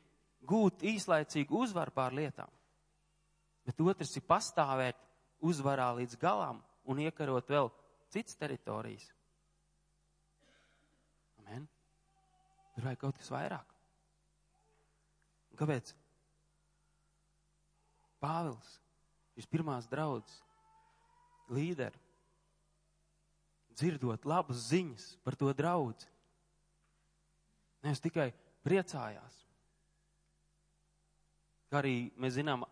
gūt 0.48 0.82
īslaicīgu 0.82 1.62
uzvaru 1.62 1.94
pār 1.94 2.16
lietām, 2.16 2.50
bet 3.66 3.80
otrs 3.80 4.16
ir 4.18 4.26
pastāvēt 4.26 4.98
uzvarā 5.44 5.92
līdz 6.00 6.18
galam 6.20 6.58
un 6.88 7.02
iekarot 7.04 7.50
vēl 7.50 7.70
citas 8.12 8.36
teritorijas. 8.38 9.08
Amen. 11.42 11.66
Tur 12.74 12.86
vajag 12.86 13.00
kaut 13.00 13.18
kas 13.20 13.32
vairāk. 13.32 13.74
Un 15.52 15.60
kāpēc? 15.60 15.92
Pāvils, 18.22 18.76
šis 19.34 19.48
pirmās 19.50 19.88
draudzes 19.90 20.38
līderi, 21.52 21.98
dzirdot 23.76 24.24
labas 24.28 24.68
ziņas 24.70 25.06
par 25.24 25.36
to 25.36 25.50
draudzi, 25.56 26.06
nevis 27.82 28.02
tikai 28.04 28.28
priecājās. 28.62 29.40
Kā 31.72 31.80
arī 31.80 32.12
mēs 32.20 32.36
zinām, 32.36 32.64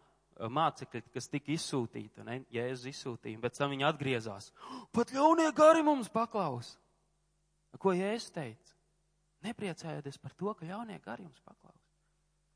mācekļi, 0.48 1.02
kas 1.12 1.28
tika 1.28 1.52
izsūtīti, 1.52 2.24
ne, 2.24 2.40
Jēzus 2.54 2.88
izsūtīja, 2.94 3.42
bet 3.42 3.58
tam 3.58 3.74
viņi 3.74 3.88
atgriezās. 3.90 4.52
Pat 4.96 5.12
ļaunie 5.12 5.50
gari 5.56 5.84
mums 5.84 6.08
paklaus. 6.12 6.76
Ko 7.78 7.92
Jēzus 7.94 8.32
teica? 8.34 8.76
Nepriecājieties 9.44 10.18
par 10.20 10.32
to, 10.36 10.54
ka 10.56 10.68
ļaunie 10.68 10.98
gari 11.04 11.24
jums 11.24 11.40
paklaus 11.44 11.80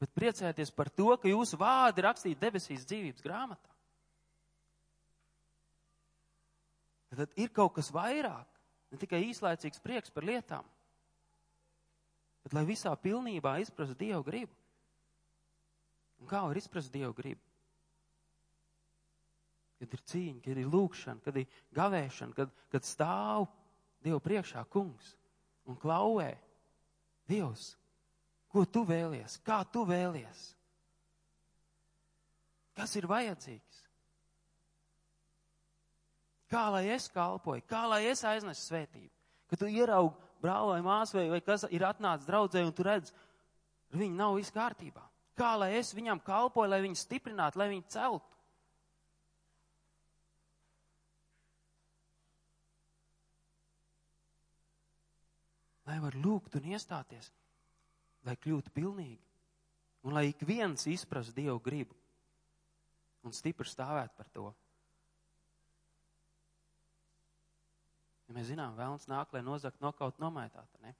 bet 0.04 0.12
priecājieties 0.12 0.72
par 0.76 0.90
to, 0.92 1.14
ka 1.16 1.30
jūsu 1.30 1.56
vārdi 1.56 2.04
rakstīti 2.04 2.40
debesīs 2.40 2.84
dzīvības 2.84 3.24
grāmatā. 3.24 3.70
Tad 7.14 7.30
ir 7.38 7.52
kaut 7.54 7.76
kas 7.76 7.92
vairāk, 7.94 8.48
ne 8.90 8.98
tikai 9.00 9.22
īslaicīgs 9.30 9.80
prieks 9.80 10.12
par 10.12 10.26
lietām, 10.26 10.66
bet 12.44 12.56
lai 12.56 12.66
visā 12.68 12.92
pilnībā 12.98 13.56
izprastu 13.62 13.96
Dievu 13.96 14.24
gribu. 14.26 14.52
Un 16.20 16.28
kā 16.28 16.42
var 16.42 16.58
izprast 16.58 16.92
Dievu 16.92 17.14
gribu? 17.16 17.53
Kad 19.84 19.94
ir 19.98 20.02
cīņa, 20.10 20.40
kad 20.48 20.58
ir 20.58 20.72
lūkšana, 20.72 21.22
kad 21.24 21.38
ir 21.38 21.60
gavēšana, 21.76 22.34
kad, 22.40 22.52
kad 22.72 22.88
stāv 22.88 23.46
Dievu 24.04 24.18
priekšā 24.20 24.66
kungs 24.72 25.14
un 25.68 25.78
klauvē 25.80 26.32
Dievs, 27.28 27.70
Ko 28.54 28.62
tu 28.70 28.84
vēlies? 28.86 29.40
Kā 29.42 29.64
tu 29.66 29.82
vēlies? 29.82 30.42
Kas 32.78 32.92
ir 32.94 33.08
vajadzīgs? 33.10 33.80
Kā 36.54 36.68
lai 36.70 36.84
es 36.94 37.08
kalpoju, 37.10 37.64
kā 37.66 37.82
lai 37.90 38.04
es 38.12 38.22
aiznesu 38.22 38.68
svētību? 38.68 39.10
Kad 39.50 39.58
tu 39.58 39.70
ieraugi 39.74 40.14
brāli 40.42 40.76
vai 40.76 40.84
māsu 40.86 41.18
vai, 41.18 41.40
kas 41.42 41.66
ir 41.74 41.82
atnācis 41.82 42.28
draudzē 42.28 42.62
un 42.62 42.70
tu 42.76 42.86
redz, 42.86 43.10
ar 43.90 43.98
viņu 43.98 44.20
nav 44.20 44.36
viss 44.38 44.54
kārtībā. 44.54 45.02
Kā 45.34 45.56
lai 45.58 45.72
es 45.80 45.90
viņam 45.96 46.22
kalpoju, 46.22 46.70
lai 46.70 46.82
viņu 46.84 47.00
stiprinātu, 47.00 47.58
lai 47.58 47.72
viņu 47.72 47.88
celtu? 47.90 48.33
Lai 55.94 56.00
var 56.02 56.16
lūgt 56.18 56.56
un 56.58 56.64
iestāties, 56.74 57.28
lai 58.26 58.34
kļūtu 58.34 58.72
pilnīgi, 58.74 59.20
un 60.02 60.16
lai 60.16 60.24
ik 60.32 60.40
viens 60.42 60.88
izprast 60.90 61.30
Dievu 61.36 61.60
gribu 61.62 61.94
un 63.22 63.30
stipri 63.30 63.70
stāvēt 63.70 64.10
par 64.18 64.26
to. 64.34 64.48
Ja 68.26 68.34
mēs 68.34 68.48
zinām, 68.50 68.74
vēlns 68.74 69.06
nāk, 69.06 69.30
lai 69.30 69.44
nozakt 69.46 69.78
nokaut 69.84 70.18
nomētāta, 70.18 70.82
ne? 70.82 70.96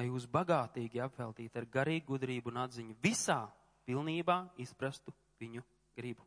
Lai 0.00 0.08
jūs 0.08 0.24
bagātīgi 0.32 1.04
apveltītu 1.04 1.60
ar 1.60 1.68
garīgu 1.76 2.14
gudrību 2.14 2.54
un 2.54 2.64
atziņu 2.64 2.96
visā 3.04 3.42
pilnībā 3.84 4.40
izprastu 4.64 5.12
viņu 5.44 5.60
gribu. 5.96 6.26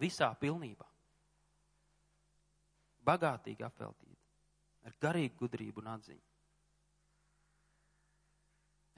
Visā 0.00 0.30
pilnībā. 0.40 0.88
Bagātīgi 3.02 3.64
apveltīti 3.66 4.12
ar 4.86 4.94
garīgu 5.02 5.44
gudrību 5.44 5.82
un 5.82 5.90
atziņu. 5.94 6.28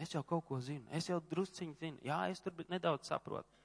Es 0.04 0.10
jau 0.14 0.24
kaut 0.26 0.46
ko 0.48 0.58
zinu, 0.60 0.88
es 0.96 1.06
jau 1.08 1.20
drusciņi 1.30 1.76
zinu, 1.78 2.00
jā, 2.02 2.18
es 2.32 2.42
tur 2.42 2.64
nedaudz 2.70 3.08
saprotu. 3.08 3.60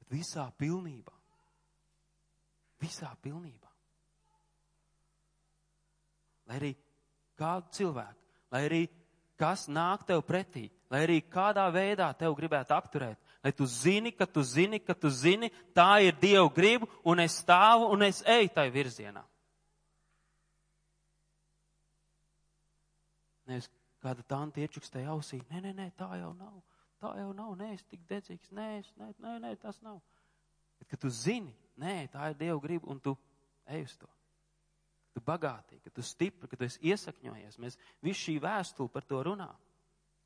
Bet 0.00 0.14
visā 0.14 0.46
pilnībā. 0.58 1.12
Visā 2.80 3.10
pilnībā. 3.22 3.70
Lai 6.48 6.56
arī 6.60 6.72
kādu 7.40 7.72
cilvēku, 7.76 8.32
lai 8.52 8.62
arī 8.68 8.82
kas 9.40 9.66
nāk 9.68 10.04
tev 10.08 10.24
pretī, 10.28 10.66
lai 10.94 11.02
arī 11.08 11.18
kādā 11.26 11.64
veidā 11.74 12.06
tev 12.14 12.36
gribētu 12.38 12.74
apturēt, 12.76 13.18
lai 13.42 13.50
tu 13.52 13.66
zini, 13.66 14.12
ka 14.14 14.28
tu 14.30 14.44
zini, 14.46 14.78
ka 14.78 14.94
tu 14.94 15.10
zini, 15.10 15.50
tā 15.74 15.98
ir 16.06 16.14
Dieva 16.20 16.46
griba, 16.54 16.86
un 17.02 17.22
es 17.24 17.40
stāvu 17.42 17.88
un 17.90 18.06
es 18.06 18.22
eju 18.22 18.52
tai 18.54 18.68
virzienā. 18.70 19.24
Nevis 23.50 23.66
kāda 24.04 24.22
tante 24.28 24.62
iečukstēja 24.62 25.10
ausī, 25.10 25.40
nē, 25.50 25.64
nē, 25.66 25.74
nē, 25.80 25.88
tā 25.98 26.12
jau 26.20 26.30
nav, 26.38 26.54
tā 27.02 27.10
jau 27.18 27.32
nav, 27.34 27.52
nē, 27.58 27.72
es 27.74 27.82
tik 27.90 28.06
dedzīgs, 28.08 28.54
nē, 28.54 28.70
es, 28.78 28.94
nē, 29.00 29.10
nē, 29.18 29.36
nē, 29.42 29.52
tas 29.60 29.82
nav. 29.82 29.98
Bet, 30.78 30.88
ka 30.92 31.00
tu 31.00 31.10
zini, 31.10 31.52
nē, 31.80 31.96
tā 32.14 32.30
ir 32.30 32.38
Dieva 32.38 32.62
griba, 32.62 32.92
un 32.94 33.02
tu 33.02 33.16
ej 33.66 33.88
uz 33.88 33.98
to. 33.98 34.08
Tu 35.14 35.22
bagātīgi, 35.26 35.82
ka 35.82 35.90
tu 35.94 36.06
stipri, 36.06 36.48
ka 36.50 36.58
tu 36.58 36.66
esi 36.66 36.80
iesakņojies. 36.86 37.58
Mēs 37.62 37.78
visu 38.02 38.28
šī 38.28 38.40
vēstuli 38.46 38.94
par 38.94 39.04
to 39.10 39.20
runā. 39.26 39.50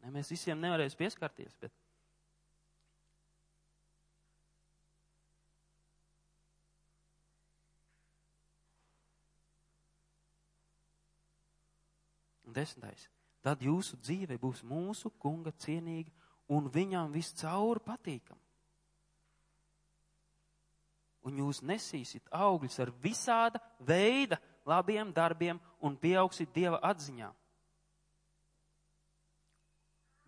Ne, 0.03 0.13
mēs 0.15 0.31
visiem 0.31 0.61
nevarēs 0.63 0.97
pieskarties, 0.99 1.55
bet. 1.61 1.75
Un 12.49 12.55
desmitais. 12.57 13.09
Tad 13.45 13.63
jūsu 13.63 13.99
dzīve 14.01 14.39
būs 14.41 14.65
mūsu 14.67 15.11
kunga 15.21 15.53
cienīga 15.63 16.11
un 16.53 16.71
viņām 16.73 17.13
viscaur 17.13 17.81
patīkama. 17.85 18.41
Un 21.29 21.43
jūs 21.43 21.61
nesīsiet 21.67 22.31
augļus 22.33 22.79
ar 22.81 22.93
visāda 23.03 23.61
veida 23.85 24.39
labiem 24.69 25.13
darbiem 25.13 25.61
un 25.85 25.97
pieaugsit 26.01 26.55
Dieva 26.55 26.81
atziņā. 26.89 27.29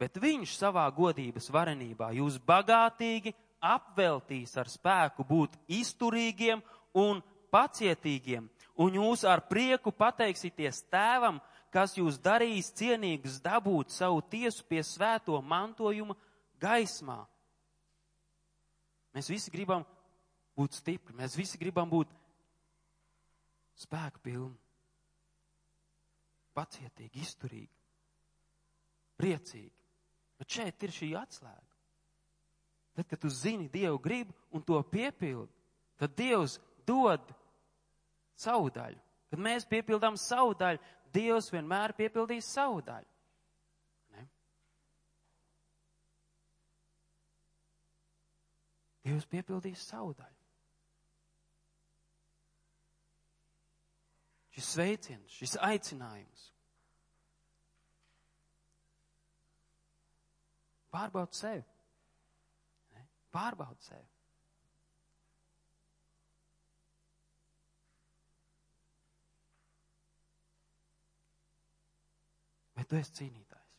Bet 0.01 0.17
viņš 0.17 0.55
savā 0.57 0.87
godības 0.97 1.51
varenībā 1.53 2.09
jūs 2.17 2.39
bagātīgi 2.41 3.35
apveltīs 3.61 4.57
ar 4.57 4.71
spēku 4.73 5.27
būt 5.29 5.59
izturīgiem 5.69 6.63
un 6.97 7.21
pacietīgiem, 7.53 8.47
un 8.81 8.97
jūs 8.97 9.27
ar 9.29 9.43
prieku 9.45 9.93
pateiksieties 9.93 10.87
tēvam, 10.89 11.41
kas 11.71 11.99
jūs 11.99 12.17
darīs 12.23 12.71
cienīgus 12.75 13.39
dabūt 13.45 13.93
savu 13.93 14.23
tiesu 14.33 14.65
pie 14.67 14.81
svēto 14.87 15.37
mantojuma 15.45 16.17
gaismā. 16.63 17.21
Mēs 19.15 19.29
visi 19.29 19.53
gribam 19.53 19.85
būt 20.57 20.79
stipri, 20.79 21.17
mēs 21.19 21.37
visi 21.37 21.59
gribam 21.61 21.91
būt 21.91 22.09
spēku 23.81 24.23
pilni, 24.23 24.57
pacietīgi, 26.57 27.27
izturīgi, 27.27 27.77
priecīgi. 29.21 29.80
Bet 30.40 30.57
šeit 30.57 30.87
ir 30.87 30.94
šī 30.94 31.11
atslēga. 31.20 31.66
Tad, 32.96 33.07
kad 33.07 33.20
tu 33.22 33.31
zini 33.31 33.68
Dievu 33.70 34.00
gribu 34.03 34.35
un 34.57 34.64
to 34.66 34.81
piepildi, 34.83 35.53
tad 36.00 36.16
Dievs 36.18 36.59
dod 36.88 37.22
savu 38.40 38.72
daļu. 38.74 38.98
Kad 39.31 39.42
mēs 39.44 39.68
piepildām 39.68 40.16
savu 40.18 40.57
daļu, 40.59 40.81
Dievs 41.14 41.53
vienmēr 41.53 41.94
piepildīs 41.98 42.48
savu 42.50 42.81
daļu. 42.87 43.09
Ne? 44.16 44.26
Dievs 49.07 49.29
piepildīs 49.31 49.87
savu 49.92 50.14
daļu. 50.18 50.40
šis 54.61 54.72
sveiciens, 54.74 55.33
šis 55.33 55.57
aicinājums. 55.64 56.50
Pārbaud 60.94 61.37
sevi. 61.37 61.62
Ne? 62.94 63.05
Pārbaud 63.35 63.83
sevi. 63.85 64.09
Vai 72.74 72.87
tu 72.88 72.96
esi 72.96 73.12
cīnītājs? 73.20 73.79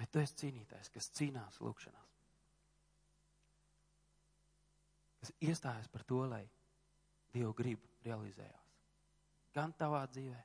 Vai 0.00 0.06
tu 0.10 0.18
esi 0.24 0.38
cīnītājs, 0.42 0.88
kas 0.94 1.10
cīnās 1.16 1.60
lūkšanās? 1.62 2.16
Kas 5.20 5.32
iestājas 5.44 5.88
par 5.92 6.02
to, 6.08 6.24
lai 6.32 6.42
Dieva 7.34 7.52
griba 7.54 7.86
realizējās. 8.04 8.70
Gan 9.54 9.74
tavā 9.78 10.00
dzīvē, 10.10 10.38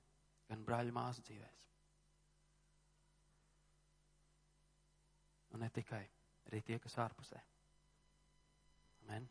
gan 0.49 0.65
brāļa 0.67 0.93
māsu 0.93 1.23
dzīvēs. 1.25 1.61
Un 5.55 5.63
ne 5.63 5.69
tikai, 5.71 6.03
arī 6.49 6.59
tie, 6.67 6.77
kas 6.83 6.97
ārpusē. 6.99 7.39
Amen. 9.05 9.27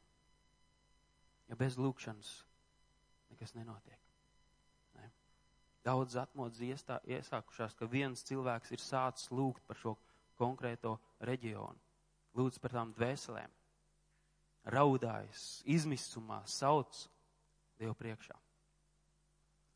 Ja 1.51 1.59
bez 1.61 1.77
lūkšanas 1.77 2.31
nekas 3.35 3.53
nenotiek. 3.59 4.01
Ne? 4.97 5.11
Daudz 5.85 6.17
atmodas 6.17 6.63
iestā, 6.65 6.97
iesākušās, 7.05 7.77
ka 7.77 7.89
viens 7.91 8.25
cilvēks 8.25 8.73
ir 8.73 8.81
sācis 8.81 9.29
lūgt 9.35 9.67
par 9.69 9.77
šo 9.77 9.97
konkrēto 10.41 10.97
reģionu. 11.29 11.77
Lūdz 12.35 12.59
par 12.63 12.73
tām 12.75 12.95
dvēselēm. 12.97 13.53
Raudājas, 14.73 15.61
izmisumā, 15.69 16.41
sauc 16.49 17.05
Dievu 17.77 17.93
priekšā. 17.99 18.37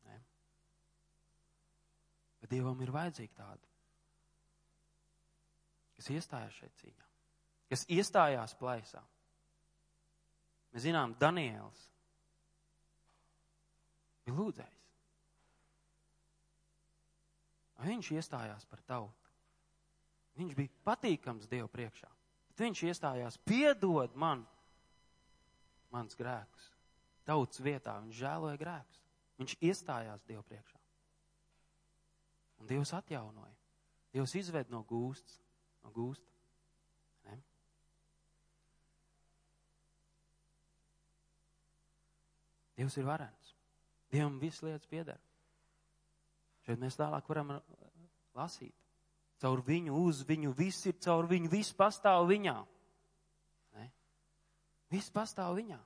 Ne? 0.07 0.17
Bet 2.41 2.55
Dievam 2.55 2.81
ir 2.81 2.91
vajadzīgi 2.95 3.37
tādi, 3.37 3.68
kas 5.99 6.09
iestājās 6.15 6.55
šeit 6.55 6.75
cīņā, 6.79 7.07
kas 7.71 7.85
iestājās 7.91 8.55
plaisā. 8.59 9.01
Mēs 10.71 10.85
zinām, 10.85 11.15
Daniels 11.19 11.87
bija 14.23 14.37
lūdzējs. 14.37 14.77
Viņš 17.79 18.11
iestājās 18.19 18.65
par 18.69 18.81
tautu. 18.87 19.29
Viņš 20.39 20.55
bija 20.55 20.71
patīkams 20.87 21.47
Dievu 21.51 21.69
priekšā. 21.71 22.09
Bet 22.49 22.63
viņš 22.63 22.83
iestājās, 22.91 23.39
piedod 23.47 24.15
man 24.19 24.43
mans 25.91 26.15
grēkus 26.19 26.69
tautas 27.27 27.61
vietā. 27.63 27.97
Viņš 28.03 28.19
žēloja 28.19 28.59
grēkus. 28.61 29.01
Viņš 29.39 29.55
iestājās 29.63 30.23
Dievu 30.27 30.43
priekšā. 30.47 30.79
Un 32.59 32.67
Dievs 32.67 32.93
atjaunoja. 32.95 33.55
Dievs 34.13 34.35
izved 34.35 34.71
no 34.73 34.81
gūstas, 34.89 35.37
no 35.89 35.95
gūsta. 35.95 36.25
Ne? 37.27 37.37
Dievs 42.77 42.97
ir 42.97 43.07
varens. 43.07 43.55
Dievam 44.13 44.39
viss 44.41 44.63
lietas 44.65 44.89
pieder. 44.89 45.19
Šeit 46.65 46.79
mēs 46.81 46.97
tālāk 46.97 47.27
varam 47.29 47.57
lasīt. 48.37 48.75
Caur 49.39 49.61
viņu, 49.63 49.95
uz 50.05 50.23
viņu, 50.27 50.51
viss 50.57 50.85
ir 50.89 50.97
caur 50.99 51.29
viņu, 51.29 51.49
viss 51.49 51.73
pastāv 51.73 52.27
viņā. 52.27 52.57
Ne? 53.77 53.85
Viss 54.91 55.13
pastāv 55.13 55.55
viņā. 55.61 55.79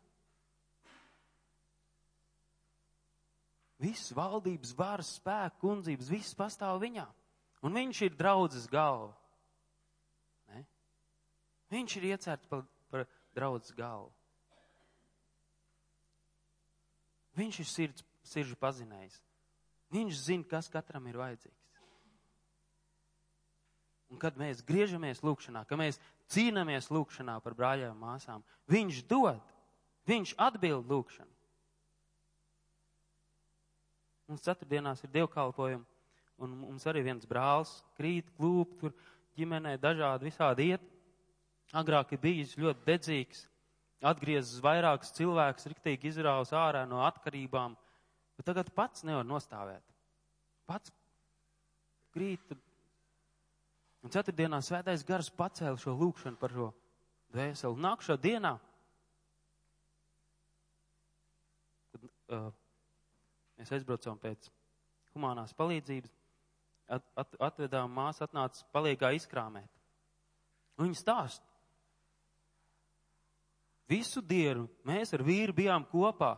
Viss 3.84 4.14
valdības, 4.16 4.72
varas, 4.78 5.12
spēku, 5.20 5.60
kundzības, 5.66 6.10
viss 6.10 6.38
pastāv 6.40 6.80
viņā. 6.82 7.06
Un 7.68 7.76
viņš 7.78 8.02
ir 8.08 8.16
draudzes 8.18 8.66
galva. 8.72 9.12
Viņš 11.74 11.98
ir 11.98 12.10
iecerts 12.12 12.50
par, 12.50 12.66
par 12.94 13.08
draudzes 13.34 13.74
galvu. 13.78 14.12
Viņš 17.34 17.60
ir 17.64 17.70
sirds, 17.70 18.06
sirdžu 18.30 18.58
pazinējis. 18.62 19.18
Viņš 19.94 20.20
zina, 20.28 20.46
kas 20.50 20.70
katram 20.70 21.06
ir 21.10 21.18
vajadzīgs. 21.18 21.62
Un 24.14 24.20
kad 24.22 24.38
mēs 24.38 24.62
griežamies 24.66 25.24
lūkšanā, 25.26 25.64
kad 25.66 25.80
mēs 25.82 25.98
cīnāmies 26.30 26.92
lūkšanā 26.94 27.40
par 27.42 27.56
brāļiem 27.58 27.96
un 27.96 28.02
māsām, 28.04 28.44
viņš 28.70 29.02
dod, 29.10 29.42
viņš 30.10 30.36
atbild 30.38 30.90
lūkšanu. 30.90 31.32
Mums 34.30 34.46
ceturtdienās 34.46 35.02
ir 35.04 35.12
dievkalpojumi, 35.18 35.84
un 36.46 36.54
mums 36.62 36.86
arī 36.90 37.02
viens 37.06 37.26
brālis 37.30 37.74
krīt, 37.98 38.30
klūp, 38.38 38.78
tur 38.80 38.94
ģimenē 39.38 39.76
dažādi 39.82 40.30
visādi 40.30 40.70
iet. 40.72 40.93
Agrāk 41.74 42.14
ir 42.14 42.22
bijis 42.22 42.54
ļoti 42.60 42.86
dedzīgs, 42.86 43.48
atgriezis 44.06 44.62
vairākus 44.62 45.14
cilvēkus, 45.18 45.70
riktīgi 45.72 46.12
izraus 46.12 46.52
ārā 46.54 46.84
no 46.90 47.02
atkarībām, 47.08 47.74
bet 48.38 48.46
tagad 48.46 48.70
pats 48.76 49.06
nevar 49.08 49.26
nostāvēt. 49.26 49.82
Pats 50.70 50.94
krīt. 52.14 52.54
Un 54.04 54.12
ceturtdienā 54.14 54.60
svētais 54.62 55.06
gars 55.08 55.32
pacēla 55.34 55.80
šo 55.80 55.96
lūkšanu 55.98 56.38
par 56.40 56.54
šo 56.54 56.70
dvēseli. 57.34 57.80
Nākšā 57.86 58.18
dienā, 58.22 58.52
kad 61.94 62.06
uh, 62.10 62.52
mēs 63.58 63.72
aizbraucām 63.80 64.20
pēc 64.22 64.52
humanās 65.16 65.56
palīdzības, 65.58 66.14
at, 66.94 67.08
at, 67.18 67.40
atvedām 67.50 67.94
māsu, 67.96 68.26
atnāca 68.28 68.68
palīgā 68.76 69.14
izkrāmēt. 69.18 69.72
Un 70.78 70.90
viņa 70.90 71.00
stāst. 71.00 71.53
Visu 73.90 74.24
dienu 74.24 74.68
mēs 74.88 75.14
ar 75.16 75.24
vīru 75.26 75.56
bijām 75.56 75.86
kopā, 75.92 76.36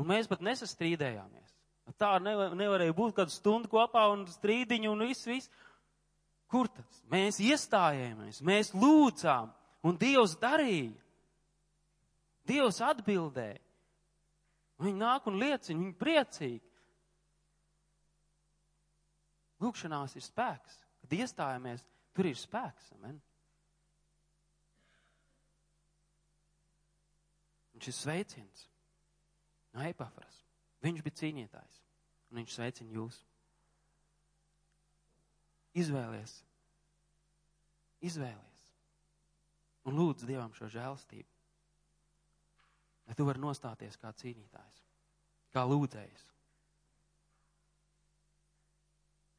un 0.00 0.08
mēs 0.08 0.28
pat 0.30 0.42
nesastrīdējāmies. 0.44 1.52
Tā 2.00 2.16
nevar, 2.18 2.56
nevarēja 2.58 2.94
būt 2.96 3.14
kādu 3.20 3.34
stundu 3.34 3.70
kopā 3.70 4.08
un 4.10 4.24
strīdiņu 4.30 4.90
un 4.90 5.04
viss, 5.06 5.28
viss. 5.28 5.50
Kur 6.50 6.70
tas? 6.70 7.02
Mēs 7.10 7.38
iestājāmies, 7.42 8.40
mēs 8.46 8.72
lūdzām, 8.74 9.52
un 9.86 9.98
Dievs 9.98 10.36
darīja. 10.40 10.94
Dievs 12.46 12.80
atbildēja. 12.82 13.60
Viņi 14.82 15.00
nāk 15.00 15.26
un 15.30 15.38
liecina, 15.40 15.80
viņi 15.80 15.94
priecīgi. 15.98 16.62
Lūkšanās 19.64 20.16
ir 20.18 20.24
spēks. 20.24 20.82
Kad 21.02 21.14
iestājamies, 21.16 21.84
tur 22.14 22.28
ir 22.28 22.38
spēks. 22.38 22.92
Amen. 22.98 23.16
Un 27.76 27.84
šis 27.84 27.98
sveiciens 28.06 28.66
no 29.76 29.84
Epafras. 29.84 30.40
Viņš 30.84 31.02
bija 31.04 31.18
cīnītājs, 31.20 31.80
un 32.30 32.40
viņš 32.40 32.54
sveicina 32.56 32.94
jūs. 32.96 33.18
Izvēlies, 35.76 36.38
izvēlies, 38.08 38.68
un 39.84 39.98
lūdz 39.98 40.24
Dievam 40.24 40.54
šo 40.56 40.70
žēlstību, 40.72 41.28
lai 43.06 43.16
tu 43.18 43.26
vari 43.28 43.42
nostāties 43.44 44.00
kā 44.00 44.14
cīnītājs, 44.16 44.80
kā 45.52 45.66
lūdzējs. 45.68 46.24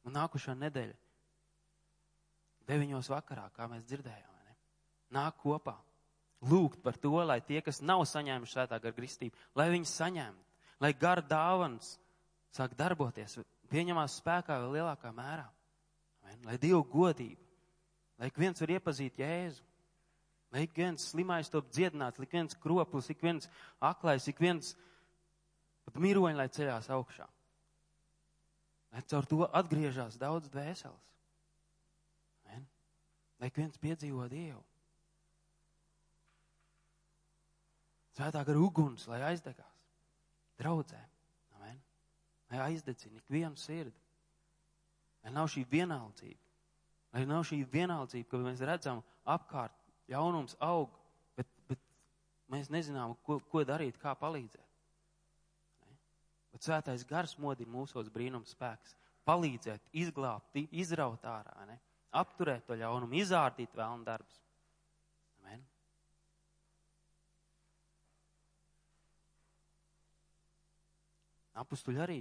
Un 0.06 0.14
nākušā 0.14 0.54
nedēļa, 0.60 0.94
deviņos 2.70 3.10
vakarā, 3.10 3.48
kā 3.56 3.66
mēs 3.72 3.82
dzirdējām, 3.90 4.38
ne? 4.46 4.56
nāk 5.18 5.42
kopā 5.42 5.74
lūgt 6.44 6.82
par 6.82 6.96
to, 7.00 7.16
lai 7.26 7.40
tie, 7.42 7.62
kas 7.64 7.80
nav 7.82 8.04
saņēmuši 8.06 8.54
svētā 8.54 8.78
gara 8.82 8.94
kristību, 8.94 9.36
lai 9.58 9.70
viņi 9.74 9.90
saņemtu 9.90 10.48
lai 10.80 10.94
gara 10.94 11.22
dāvans 11.22 11.96
sāk 12.54 12.74
darboties, 12.78 13.38
pieņemās 13.70 14.18
spēkā 14.22 14.58
vēl 14.62 14.78
lielākā 14.78 15.10
mērā. 15.14 15.46
Amen. 16.22 16.44
Lai 16.46 16.58
Dievu 16.60 16.84
godība, 16.88 17.42
lai 18.18 18.30
ik 18.30 18.38
viens 18.40 18.60
var 18.62 18.72
iepazīt 18.76 19.18
Jēzu, 19.20 19.64
lai 20.54 20.64
ik 20.64 20.76
viens 20.76 21.10
slimais 21.10 21.50
top 21.52 21.68
dziedināts, 21.72 22.20
ik 22.22 22.32
viens 22.32 22.56
kroplis, 22.62 23.10
ik 23.12 23.20
viens 23.22 23.50
aklais, 23.84 24.28
ik 24.30 24.40
viens 24.40 24.74
pat 25.84 26.00
miroņi, 26.00 26.38
lai 26.38 26.48
ceļās 26.52 26.88
augšā. 26.94 27.28
Lai 28.94 29.04
caur 29.04 29.26
to 29.28 29.44
atgriežas 29.44 30.16
daudz 30.20 30.48
dvēseles. 30.48 31.12
Amen. 32.46 32.64
Lai 33.40 33.50
ik 33.52 33.60
viens 33.60 33.76
piedzīvo 33.82 34.24
Dievu. 34.32 34.62
Svētā 38.18 38.42
gara 38.42 38.58
uguns, 38.58 39.04
lai 39.06 39.20
aizdegās 39.28 39.78
draudzē. 40.58 40.98
Amen. 41.54 41.78
Lai 42.50 42.62
aizdedzina 42.72 43.20
ikvienu 43.20 43.54
sirdi. 43.56 43.94
Lai 45.22 45.30
nav 45.36 45.46
šī 45.52 45.62
vienaldzība. 45.70 46.42
Lai 47.14 47.22
nav 47.30 47.44
šī 47.46 47.60
vienaldzība, 47.70 48.26
ka 48.30 48.40
mēs 48.42 48.64
redzam 48.66 49.04
apkārt 49.22 49.76
jaunums 50.10 50.56
aug, 50.64 50.96
bet, 51.38 51.46
bet 51.70 51.80
mēs 52.50 52.72
nezinām, 52.74 53.14
ko, 53.22 53.38
ko 53.52 53.62
darīt, 53.68 54.00
kā 54.02 54.16
palīdzēt. 54.18 54.66
Ne? 55.86 55.96
Bet 56.52 56.66
svētais 56.66 57.06
gars 57.06 57.36
modina 57.38 57.70
mūsos 57.70 58.10
brīnums 58.10 58.56
spēks. 58.56 58.96
Palīdzēt, 59.28 59.92
izglābt, 60.00 60.58
izraut 60.72 61.22
ārā, 61.28 61.54
ne? 61.70 61.78
apturēt 62.18 62.66
to 62.66 62.74
ļaunumu, 62.80 63.20
izārdīt 63.22 63.78
vēlnu 63.78 64.06
darbus. 64.06 64.42
Apustuļi 71.58 72.02
arī 72.02 72.18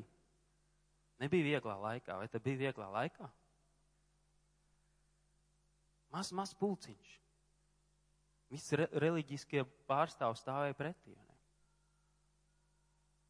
nebija 1.22 1.46
vieglā 1.46 1.76
laikā, 1.82 2.18
vai 2.18 2.28
tas 2.32 2.44
bija 2.44 2.62
vieglā 2.68 2.88
laikā? 2.94 3.30
Maz, 6.14 6.32
maz 6.34 6.54
pulciņš. 6.58 7.14
Visi 8.50 8.80
re, 8.80 8.88
reliģiskie 9.04 9.66
pārstāvji 9.90 10.42
stāvēja 10.42 10.78
pretī. 10.80 11.14
Ne? 11.20 11.36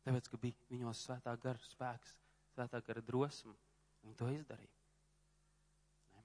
Tāpēc, 0.05 0.29
ka 0.31 0.39
bija 0.39 0.69
viņos 0.71 1.01
svētā 1.07 1.33
gara 1.41 1.63
spēks, 1.65 2.13
svētā 2.53 2.79
gara 2.85 3.03
drosme, 3.03 3.55
viņi 4.05 4.19
to 4.19 4.29
izdarīja. 4.35 4.85
Ne? 6.13 6.23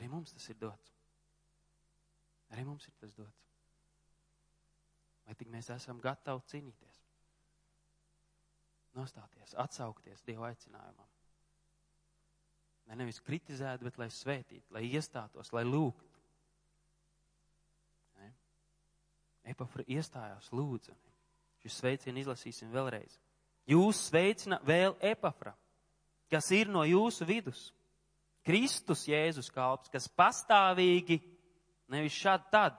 Arī 0.00 0.10
mums 0.12 0.34
tas 0.34 0.50
ir 0.52 0.58
dots. 0.60 0.98
Arī 2.52 2.66
mums 2.68 2.90
ir 2.90 2.98
tas 3.00 3.14
dots 3.16 3.51
vai 5.26 5.34
tik 5.38 5.50
mēs 5.52 5.70
esam 5.74 6.00
gatavi 6.02 6.44
cīnīties, 6.52 7.00
nostāties, 8.98 9.56
atsaukties 9.58 10.24
Dieva 10.26 10.50
aicinājumam. 10.50 11.08
Lai 12.90 12.96
nevis 12.98 13.22
kritizētu, 13.22 13.86
bet 13.86 13.98
lai 14.00 14.10
svētītu, 14.10 14.74
lai 14.74 14.82
iestātos, 14.90 15.52
lai 15.54 15.62
lūgtu. 15.64 16.12
Epafra 19.42 19.82
iestājās, 19.90 20.50
lūdza. 20.54 20.94
Šis 21.62 21.78
sveicienu 21.80 22.22
izlasīsim 22.22 22.70
vēlreiz. 22.74 23.18
Jūs 23.70 24.08
sveicina 24.08 24.58
vēl 24.66 24.96
Epafra, 25.02 25.54
kas 26.30 26.50
ir 26.54 26.70
no 26.70 26.82
jūsu 26.86 27.26
vidus. 27.26 27.70
Kristus 28.46 29.04
Jēzus 29.06 29.50
kalps, 29.54 29.90
kas 29.90 30.08
pastāvīgi, 30.10 31.20
nevis 31.92 32.16
šad 32.18 32.48
tad, 32.50 32.78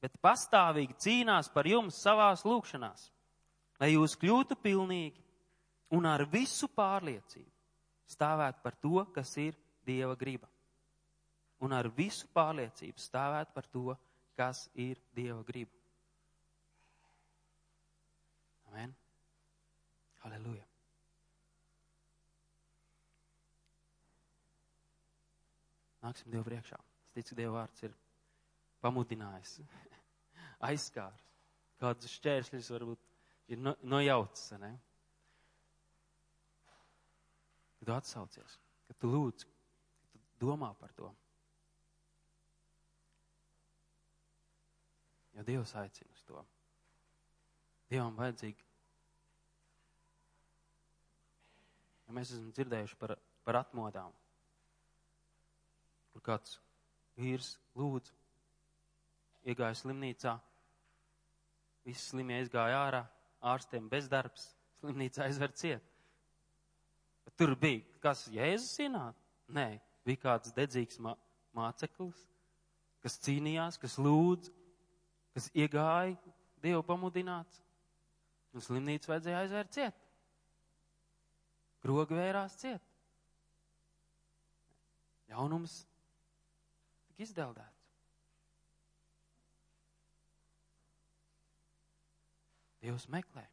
bet 0.00 0.16
pastāvīgi 0.24 0.96
cīnās 1.00 1.50
par 1.52 1.68
jums 1.68 1.98
savās 2.00 2.44
lūkšanās, 2.48 3.08
lai 3.80 3.92
jūs 3.94 4.16
kļūtu 4.20 4.56
pilnīgi 4.62 5.20
un 5.96 6.06
ar 6.08 6.24
visu 6.30 6.68
pārliecību 6.72 7.50
stāvēt 8.10 8.62
par 8.64 8.76
to, 8.82 9.04
kas 9.14 9.36
ir 9.38 9.58
Dieva 9.86 10.14
griba. 10.18 10.48
Un 11.60 11.74
ar 11.76 11.88
visu 11.92 12.28
pārliecību 12.32 13.00
stāvēt 13.00 13.52
par 13.54 13.68
to, 13.68 13.94
kas 14.36 14.68
ir 14.74 15.00
Dieva 15.16 15.42
griba. 15.44 15.76
Amen. 18.70 18.94
Halleluja. 20.24 20.64
Nāksim 26.00 26.32
Dievu 26.32 26.46
priekšā. 26.48 26.78
Es 27.08 27.16
ticu, 27.18 27.36
Dieva 27.36 27.58
vārds 27.58 27.84
ir 27.84 27.96
pamudinājis 28.80 29.58
aizskārs. 30.68 31.26
Kādus 31.80 32.12
šķēršļus 32.18 32.70
varbūt 32.74 33.10
ir 33.54 33.60
no, 33.64 33.74
nojaucis. 33.82 34.52
Ne? 34.60 34.74
tu 37.90 37.96
atsaucies, 37.96 38.58
ka 38.86 38.94
tu 39.02 39.08
lūdz, 39.10 39.44
ka 40.12 40.18
tu 40.22 40.46
domā 40.46 40.70
par 40.78 40.92
to. 40.94 41.08
Jo 45.34 45.44
Dievs 45.46 45.72
aicina 45.80 46.14
uz 46.14 46.22
to. 46.28 46.42
Dievam 47.90 48.14
vajadzīgi. 48.18 48.66
Ja 52.06 52.14
mēs 52.14 52.30
esam 52.34 52.52
dzirdējuši 52.54 52.98
par, 53.00 53.16
par 53.46 53.58
atmodām, 53.64 54.14
kur 56.12 56.24
kāds 56.26 56.58
vīrs 57.18 57.56
lūdz, 57.78 58.12
iegāja 59.50 59.78
slimnīcā, 59.82 60.36
visi 61.90 62.10
slimie 62.12 62.38
aizgāja 62.40 62.80
ārā, 62.86 63.04
ārstiem 63.52 63.88
bezdarbs, 63.90 64.50
slimnīca 64.80 65.24
aizver 65.26 65.52
ciet. 65.58 65.84
Bet 67.26 67.36
tur 67.40 67.54
bija, 67.58 67.84
kas 68.02 68.26
Jēzus 68.32 68.78
ienāk? 68.86 69.16
Nē, 69.50 69.66
bija 70.06 70.22
kāds 70.24 70.54
dedzīgs 70.56 71.00
mā, 71.02 71.16
māceklis, 71.56 72.22
kas 73.02 73.18
cīnījās, 73.24 73.78
kas 73.82 73.98
lūdz, 73.98 74.52
kas 75.34 75.50
iegāja 75.54 76.18
Dievu 76.60 76.82
pamudināts, 76.84 77.62
un 78.52 78.60
slimnīcu 78.60 79.08
vajadzēja 79.08 79.42
aizvērt 79.46 79.70
ciet. 79.72 80.06
Grogi 81.80 82.18
vērās 82.18 82.58
ciet. 82.60 82.84
Jaunums 85.30 85.78
tika 87.08 87.24
izdeldēts. 87.24 87.79
Dievs 92.80 93.06
meklē 93.12 93.44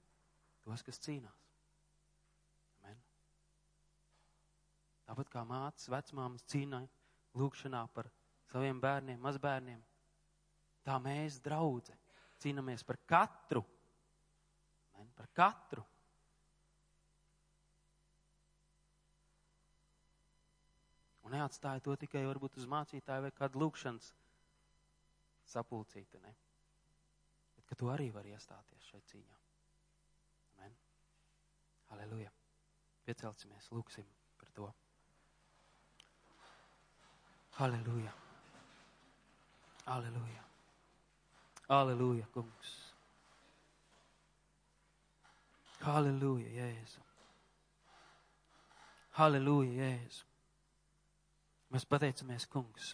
tos, 0.64 0.84
kas 0.84 1.00
cīnās. 1.04 1.44
Amen. 2.80 3.00
Tāpat 5.08 5.32
kā 5.32 5.44
mātes, 5.48 5.90
vecmāmas 5.92 6.46
cīnāja 6.52 6.88
lūkšanā 7.38 7.84
par 7.96 8.10
saviem 8.52 8.80
bērniem, 8.84 9.20
mazbērniem, 9.24 9.84
tā 10.88 10.98
mēs, 11.04 11.42
draudze, 11.44 11.96
cīnāmies 12.44 12.84
par 12.88 13.00
katru. 13.08 13.64
Amen, 14.96 15.12
par 15.16 15.30
katru. 15.36 15.84
Un 21.28 21.36
neatstāja 21.36 21.84
to 21.84 21.96
tikai 22.00 22.24
varbūt 22.24 22.56
uz 22.62 22.68
mācītāju 22.72 23.26
vai 23.26 23.32
kādu 23.36 23.60
lūkšanas 23.60 24.14
sapulcīti, 25.52 26.22
ne? 26.24 26.32
Ka 27.68 27.76
tu 27.76 27.92
arī 27.92 28.10
vari 28.16 28.32
iestāties 28.36 28.90
šai 28.92 29.02
cīņā. 29.12 29.40
Amen. 30.58 30.76
Aleluja. 31.96 32.32
Piecelsimies, 33.08 33.72
lūksim 33.72 34.08
par 34.40 34.52
to. 34.56 34.68
Aleluja. 37.60 38.14
Aleluja. 39.86 40.44
Aleluja, 41.70 42.28
kungs. 42.34 42.74
Aleluja, 45.88 46.50
Jēzu. 46.50 47.04
Aleluja, 49.24 49.72
Jēzu. 49.84 50.26
Mēs 51.74 51.86
pateicamies, 51.90 52.46
kungs, 52.48 52.94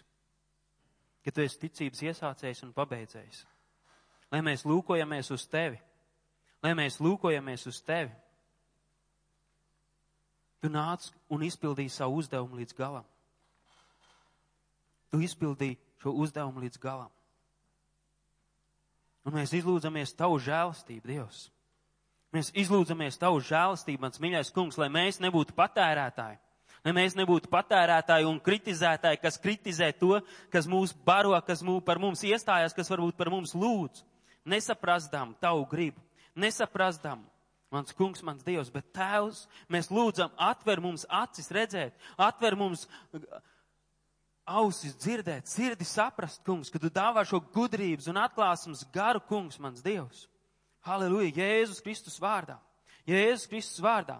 ka 1.22 1.30
tu 1.30 1.44
esi 1.44 1.60
ticības 1.62 2.02
iesācējs 2.08 2.64
un 2.66 2.72
pabeidzējs. 2.74 3.44
Lai 4.32 4.40
mēs 4.42 4.64
lūkojamies 4.66 5.30
uz 5.34 5.46
tevi, 5.50 5.80
lai 6.64 6.72
mēs 6.78 7.00
lūkojamies 7.00 7.66
uz 7.70 7.80
tevi. 7.84 8.12
Tu 10.64 10.70
nāc 10.72 11.10
un 11.28 11.42
izpildīji 11.44 11.92
savu 11.92 12.22
uzdevumu 12.22 12.56
līdz 12.56 12.76
galam. 12.78 13.04
Tu 15.12 15.20
izpildīji 15.26 15.76
šo 16.00 16.14
uzdevumu 16.24 16.64
līdz 16.64 16.80
galam. 16.80 17.10
Un 19.24 19.36
mēs 19.36 19.52
izlūdzamies 19.56 20.16
tavu 20.16 20.38
žēlastību, 20.40 21.04
Dievs. 21.08 21.44
Mēs 22.34 22.50
izlūdzamies 22.58 23.20
tavu 23.20 23.38
žēlastību, 23.44 24.02
mans 24.02 24.20
mīļais 24.20 24.50
kungs, 24.52 24.76
lai 24.80 24.90
mēs 24.92 25.20
nebūtu 25.22 25.54
patērētāji, 25.56 26.40
lai 26.84 26.94
mēs 26.96 27.14
nebūtu 27.16 27.48
patērētāji 27.52 28.26
un 28.28 28.40
kritizētāji, 28.42 29.20
kas 29.22 29.38
kritizē 29.40 29.92
to, 30.00 30.18
kas 30.52 30.66
mūs 30.68 30.96
baro, 31.06 31.36
kas 31.46 31.62
mūs 31.64 31.84
par 31.86 32.00
mums 32.02 32.24
iestājās, 32.26 32.74
kas 32.76 32.90
varbūt 32.90 33.16
par 33.20 33.30
mums 33.32 33.54
lūdz. 33.54 34.02
Nesaprastām 34.44 35.32
tavu 35.40 35.64
gribu, 35.70 36.02
nesaprastām, 36.36 37.22
mans 37.72 37.94
kungs, 37.96 38.22
mans 38.22 38.44
dievs, 38.44 38.70
bet 38.70 38.90
tēvs, 38.94 39.46
mēs 39.72 39.88
lūdzam, 39.88 40.34
atver 40.36 40.82
mums 40.84 41.06
acis 41.08 41.48
redzēt, 41.54 41.96
atver 42.20 42.56
mums 42.58 42.84
ausis 44.44 44.92
dzirdēt, 45.00 45.48
sirdi 45.48 45.88
saprast, 45.88 46.42
kungs, 46.44 46.68
ka 46.70 46.78
tu 46.78 46.92
dāvā 46.92 47.24
šo 47.26 47.40
gudrības 47.54 48.10
un 48.12 48.20
atklāsums 48.20 48.84
garu, 48.92 49.22
kungs, 49.30 49.56
mans 49.58 49.82
dievs. 49.84 50.26
Halleluja, 50.84 51.32
Jēzus 51.40 51.80
Kristus 51.80 52.20
vārdā. 52.20 52.58
Jēzus 53.08 53.48
Kristus 53.48 53.80
vārdā. 53.80 54.18